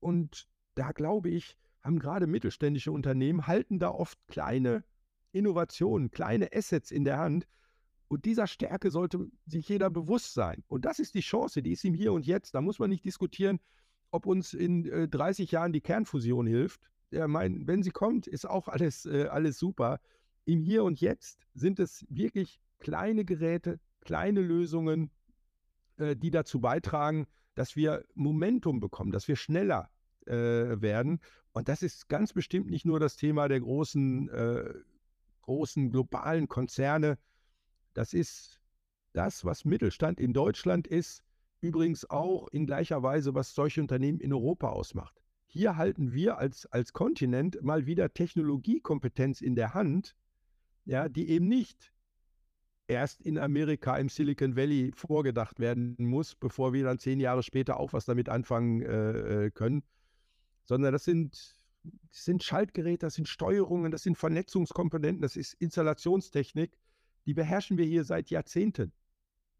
und 0.00 0.48
da 0.74 0.92
glaube 0.92 1.30
ich, 1.30 1.56
haben 1.82 1.98
gerade 1.98 2.26
mittelständische 2.26 2.92
Unternehmen, 2.92 3.46
halten 3.46 3.78
da 3.78 3.90
oft 3.90 4.18
kleine 4.28 4.84
Innovationen, 5.32 6.10
kleine 6.10 6.52
Assets 6.52 6.90
in 6.90 7.04
der 7.04 7.18
Hand. 7.18 7.46
Und 8.08 8.24
dieser 8.24 8.46
Stärke 8.46 8.90
sollte 8.90 9.30
sich 9.46 9.68
jeder 9.68 9.90
bewusst 9.90 10.34
sein. 10.34 10.64
Und 10.68 10.84
das 10.84 10.98
ist 10.98 11.14
die 11.14 11.20
Chance, 11.20 11.62
die 11.62 11.72
ist 11.72 11.84
ihm 11.84 11.94
hier 11.94 12.12
und 12.12 12.26
jetzt. 12.26 12.54
Da 12.54 12.60
muss 12.60 12.78
man 12.78 12.90
nicht 12.90 13.04
diskutieren, 13.04 13.60
ob 14.10 14.26
uns 14.26 14.54
in 14.54 14.86
äh, 14.86 15.08
30 15.08 15.50
Jahren 15.50 15.72
die 15.72 15.82
Kernfusion 15.82 16.46
hilft. 16.46 16.80
Ja, 17.10 17.28
mein, 17.28 17.66
wenn 17.66 17.82
sie 17.82 17.90
kommt, 17.90 18.26
ist 18.26 18.46
auch 18.46 18.68
alles, 18.68 19.06
äh, 19.06 19.26
alles 19.26 19.58
super. 19.58 20.00
Im 20.46 20.60
Hier 20.60 20.84
und 20.84 21.00
Jetzt 21.00 21.46
sind 21.54 21.78
es 21.78 22.06
wirklich 22.08 22.60
kleine 22.78 23.24
Geräte, 23.24 23.80
kleine 24.00 24.40
Lösungen, 24.40 25.10
äh, 25.98 26.16
die 26.16 26.30
dazu 26.30 26.60
beitragen, 26.60 27.26
dass 27.54 27.76
wir 27.76 28.04
Momentum 28.14 28.80
bekommen, 28.80 29.10
dass 29.10 29.28
wir 29.28 29.36
schneller 29.36 29.90
äh, 30.26 30.32
werden. 30.80 31.20
Und 31.52 31.68
das 31.68 31.82
ist 31.82 32.08
ganz 32.08 32.32
bestimmt 32.32 32.70
nicht 32.70 32.84
nur 32.84 33.00
das 33.00 33.16
Thema 33.16 33.48
der 33.48 33.60
großen, 33.60 34.28
äh, 34.28 34.74
großen 35.42 35.90
globalen 35.90 36.48
Konzerne. 36.48 37.18
Das 37.94 38.14
ist 38.14 38.60
das, 39.12 39.44
was 39.44 39.64
Mittelstand 39.64 40.20
in 40.20 40.32
Deutschland 40.32 40.86
ist, 40.86 41.24
übrigens 41.60 42.08
auch 42.08 42.48
in 42.48 42.66
gleicher 42.66 43.02
Weise, 43.02 43.34
was 43.34 43.54
solche 43.54 43.80
Unternehmen 43.80 44.20
in 44.20 44.32
Europa 44.32 44.68
ausmacht. 44.68 45.20
Hier 45.46 45.76
halten 45.76 46.12
wir 46.12 46.38
als, 46.38 46.66
als 46.66 46.92
Kontinent 46.92 47.62
mal 47.62 47.86
wieder 47.86 48.12
Technologiekompetenz 48.12 49.40
in 49.40 49.54
der 49.54 49.74
Hand, 49.74 50.14
ja, 50.84 51.08
die 51.08 51.30
eben 51.30 51.48
nicht 51.48 51.92
erst 52.86 53.20
in 53.22 53.38
Amerika 53.38 53.96
im 53.96 54.08
Silicon 54.08 54.56
Valley 54.56 54.92
vorgedacht 54.94 55.58
werden 55.58 55.96
muss, 55.98 56.34
bevor 56.34 56.72
wir 56.72 56.84
dann 56.84 56.98
zehn 56.98 57.20
Jahre 57.20 57.42
später 57.42 57.78
auch 57.78 57.92
was 57.92 58.06
damit 58.06 58.28
anfangen 58.28 58.82
äh, 58.82 59.46
äh 59.46 59.50
können, 59.50 59.82
sondern 60.64 60.92
das 60.92 61.04
sind, 61.04 61.32
das 62.10 62.24
sind 62.24 62.42
Schaltgeräte, 62.42 63.06
das 63.06 63.14
sind 63.14 63.28
Steuerungen, 63.28 63.90
das 63.90 64.02
sind 64.02 64.16
Vernetzungskomponenten, 64.16 65.22
das 65.22 65.36
ist 65.36 65.54
Installationstechnik, 65.54 66.76
die 67.28 67.34
beherrschen 67.34 67.76
wir 67.76 67.84
hier 67.84 68.04
seit 68.04 68.30
Jahrzehnten 68.30 68.90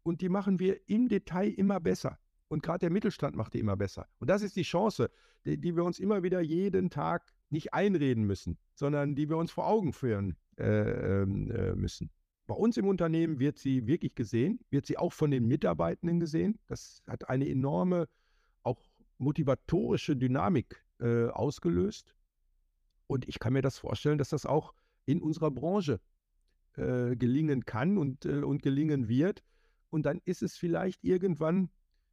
und 0.01 0.21
die 0.21 0.29
machen 0.29 0.57
wir 0.59 0.89
im 0.89 1.07
Detail 1.07 1.49
immer 1.51 1.79
besser. 1.79 2.17
Und 2.47 2.63
gerade 2.63 2.79
der 2.79 2.89
Mittelstand 2.89 3.35
macht 3.35 3.53
die 3.53 3.59
immer 3.59 3.77
besser. 3.77 4.07
Und 4.17 4.27
das 4.27 4.41
ist 4.41 4.55
die 4.55 4.63
Chance, 4.63 5.11
die, 5.45 5.55
die, 5.55 5.75
wir 5.75 5.83
uns 5.83 5.99
immer 5.99 6.23
wieder 6.23 6.41
jeden 6.41 6.89
Tag 6.89 7.31
nicht 7.51 7.75
einreden 7.75 8.23
müssen, 8.23 8.57
sondern 8.73 9.13
die 9.13 9.29
wir 9.29 9.37
uns 9.37 9.51
vor 9.51 9.67
Augen 9.67 9.93
führen 9.93 10.35
äh, 10.57 10.63
ähm, 11.21 11.51
äh, 11.51 11.75
müssen. 11.75 12.09
Bei 12.47 12.55
uns 12.55 12.75
im 12.77 12.87
Unternehmen 12.87 13.37
wird 13.37 13.59
sie 13.59 13.85
wirklich 13.85 14.15
gesehen, 14.15 14.59
wird 14.71 14.87
sie 14.87 14.97
auch 14.97 15.13
von 15.13 15.29
den 15.29 15.47
Mitarbeitenden 15.47 16.19
gesehen. 16.19 16.57
Das 16.65 17.03
hat 17.05 17.29
eine 17.29 17.47
enorme, 17.47 18.09
auch 18.63 18.81
motivatorische 19.19 20.15
Dynamik 20.15 20.83
äh, 21.01 21.27
ausgelöst. 21.27 22.15
Und 23.05 23.27
ich 23.27 23.37
kann 23.37 23.53
mir 23.53 23.61
das 23.61 23.77
vorstellen, 23.77 24.17
dass 24.17 24.29
das 24.29 24.47
auch 24.47 24.73
in 25.05 25.21
unserer 25.21 25.51
Branche 25.51 25.99
äh, 26.75 27.15
gelingen 27.15 27.65
kann 27.65 27.97
und, 27.97 28.25
äh, 28.25 28.41
und 28.43 28.61
gelingen 28.61 29.07
wird. 29.07 29.43
Und 29.89 30.05
dann 30.05 30.21
ist 30.25 30.43
es 30.43 30.57
vielleicht 30.57 31.03
irgendwann 31.03 31.69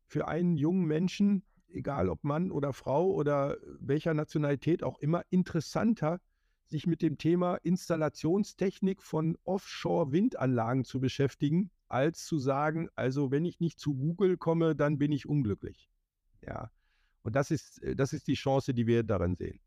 für 0.07 0.29
einen 0.29 0.57
jungen 0.57 0.87
Menschen, 0.87 1.45
egal 1.69 2.09
ob 2.09 2.25
Mann 2.25 2.51
oder 2.51 2.73
Frau 2.73 3.13
oder 3.13 3.57
welcher 3.81 4.15
Nationalität 4.15 4.83
auch 4.83 4.99
immer, 4.99 5.23
interessanter, 5.31 6.21
sich 6.65 6.87
mit 6.87 7.03
dem 7.03 7.17
Thema 7.19 7.57
Installationstechnik 7.57 9.03
von 9.03 9.37
Offshore-Windanlagen 9.45 10.85
zu 10.85 11.01
beschäftigen, 11.01 11.71
als 11.89 12.25
zu 12.25 12.39
sagen, 12.39 12.89
also 12.97 13.31
wenn 13.31 13.45
ich 13.45 13.61
nicht 13.61 13.79
zu 13.79 13.95
Google 13.95 14.37
komme, 14.37 14.75
dann 14.75 14.99
bin 14.99 15.13
ich 15.13 15.29
unglücklich. 15.29 15.89
Ja. 16.43 16.71
Und 17.23 17.37
das 17.37 17.51
ist, 17.51 17.83
äh, 17.83 17.95
das 17.95 18.13
ist 18.13 18.27
die 18.29 18.35
Chance, 18.35 18.75
die 18.75 18.87
wir 18.87 19.03
darin 19.03 19.37
sehen. 19.37 19.61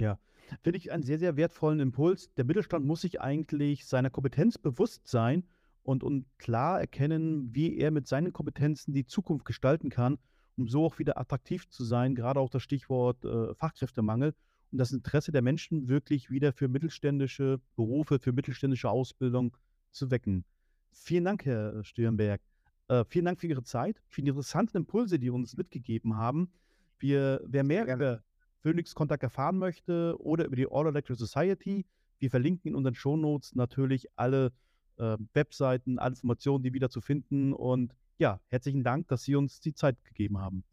Ja, 0.00 0.18
finde 0.62 0.78
ich 0.78 0.92
einen 0.92 1.02
sehr, 1.02 1.18
sehr 1.18 1.36
wertvollen 1.36 1.80
Impuls. 1.80 2.32
Der 2.34 2.44
Mittelstand 2.44 2.84
muss 2.84 3.02
sich 3.02 3.20
eigentlich 3.20 3.86
seiner 3.86 4.10
Kompetenz 4.10 4.58
bewusst 4.58 5.08
sein 5.08 5.44
und, 5.82 6.02
und 6.02 6.26
klar 6.38 6.80
erkennen, 6.80 7.54
wie 7.54 7.76
er 7.76 7.90
mit 7.90 8.06
seinen 8.06 8.32
Kompetenzen 8.32 8.92
die 8.92 9.06
Zukunft 9.06 9.44
gestalten 9.44 9.90
kann, 9.90 10.18
um 10.56 10.68
so 10.68 10.84
auch 10.84 10.98
wieder 10.98 11.18
attraktiv 11.18 11.68
zu 11.68 11.84
sein. 11.84 12.14
Gerade 12.14 12.40
auch 12.40 12.50
das 12.50 12.62
Stichwort 12.62 13.24
äh, 13.24 13.54
Fachkräftemangel 13.54 14.34
und 14.72 14.78
das 14.78 14.92
Interesse 14.92 15.32
der 15.32 15.42
Menschen 15.42 15.88
wirklich 15.88 16.30
wieder 16.30 16.52
für 16.52 16.68
mittelständische 16.68 17.60
Berufe, 17.76 18.18
für 18.18 18.32
mittelständische 18.32 18.90
Ausbildung 18.90 19.56
zu 19.92 20.10
wecken. 20.10 20.44
Vielen 20.92 21.24
Dank, 21.24 21.44
Herr 21.44 21.84
Stirnberg. 21.84 22.40
Äh, 22.88 23.04
vielen 23.08 23.24
Dank 23.24 23.40
für 23.40 23.46
Ihre 23.46 23.62
Zeit, 23.62 24.02
für 24.08 24.22
die 24.22 24.28
interessanten 24.28 24.78
Impulse, 24.78 25.18
die 25.18 25.26
Sie 25.26 25.30
uns 25.30 25.56
mitgegeben 25.56 26.16
haben. 26.16 26.50
Wir, 26.98 27.40
wer 27.46 27.64
mehr 27.64 27.86
über 27.86 28.22
Phoenix 28.64 28.94
Kontakt 28.94 29.22
erfahren 29.22 29.58
möchte 29.58 30.16
oder 30.18 30.46
über 30.46 30.56
die 30.56 30.66
All 30.66 30.86
Electric 30.86 31.18
Society, 31.18 31.84
wir 32.18 32.30
verlinken 32.30 32.70
in 32.70 32.74
unseren 32.74 32.94
Shownotes 32.94 33.54
natürlich 33.54 34.08
alle 34.16 34.52
äh, 34.96 35.18
Webseiten, 35.34 35.98
alle 35.98 36.12
Informationen, 36.12 36.64
die 36.64 36.72
wieder 36.72 36.88
zu 36.88 37.02
finden. 37.02 37.52
Und 37.52 37.94
ja, 38.16 38.40
herzlichen 38.48 38.82
Dank, 38.82 39.08
dass 39.08 39.22
Sie 39.24 39.36
uns 39.36 39.60
die 39.60 39.74
Zeit 39.74 40.02
gegeben 40.04 40.38
haben. 40.38 40.64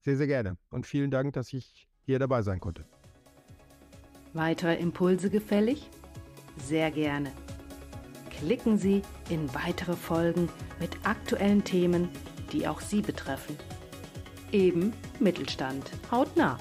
Sehr, 0.00 0.16
sehr 0.16 0.26
gerne. 0.26 0.56
Und 0.70 0.86
vielen 0.86 1.12
Dank, 1.12 1.34
dass 1.34 1.52
ich 1.52 1.88
hier 2.04 2.18
dabei 2.18 2.42
sein 2.42 2.58
konnte. 2.58 2.84
Weitere 4.32 4.74
Impulse 4.74 5.30
gefällig? 5.30 5.88
Sehr 6.56 6.90
gerne. 6.90 7.30
Klicken 8.30 8.76
Sie 8.76 9.02
in 9.30 9.54
weitere 9.54 9.94
Folgen 9.94 10.48
mit 10.80 11.06
aktuellen 11.06 11.62
Themen, 11.62 12.08
die 12.52 12.66
auch 12.66 12.80
Sie 12.80 13.02
betreffen. 13.02 13.56
Eben 14.50 14.92
Mittelstand 15.20 15.92
hautnah. 16.10 16.58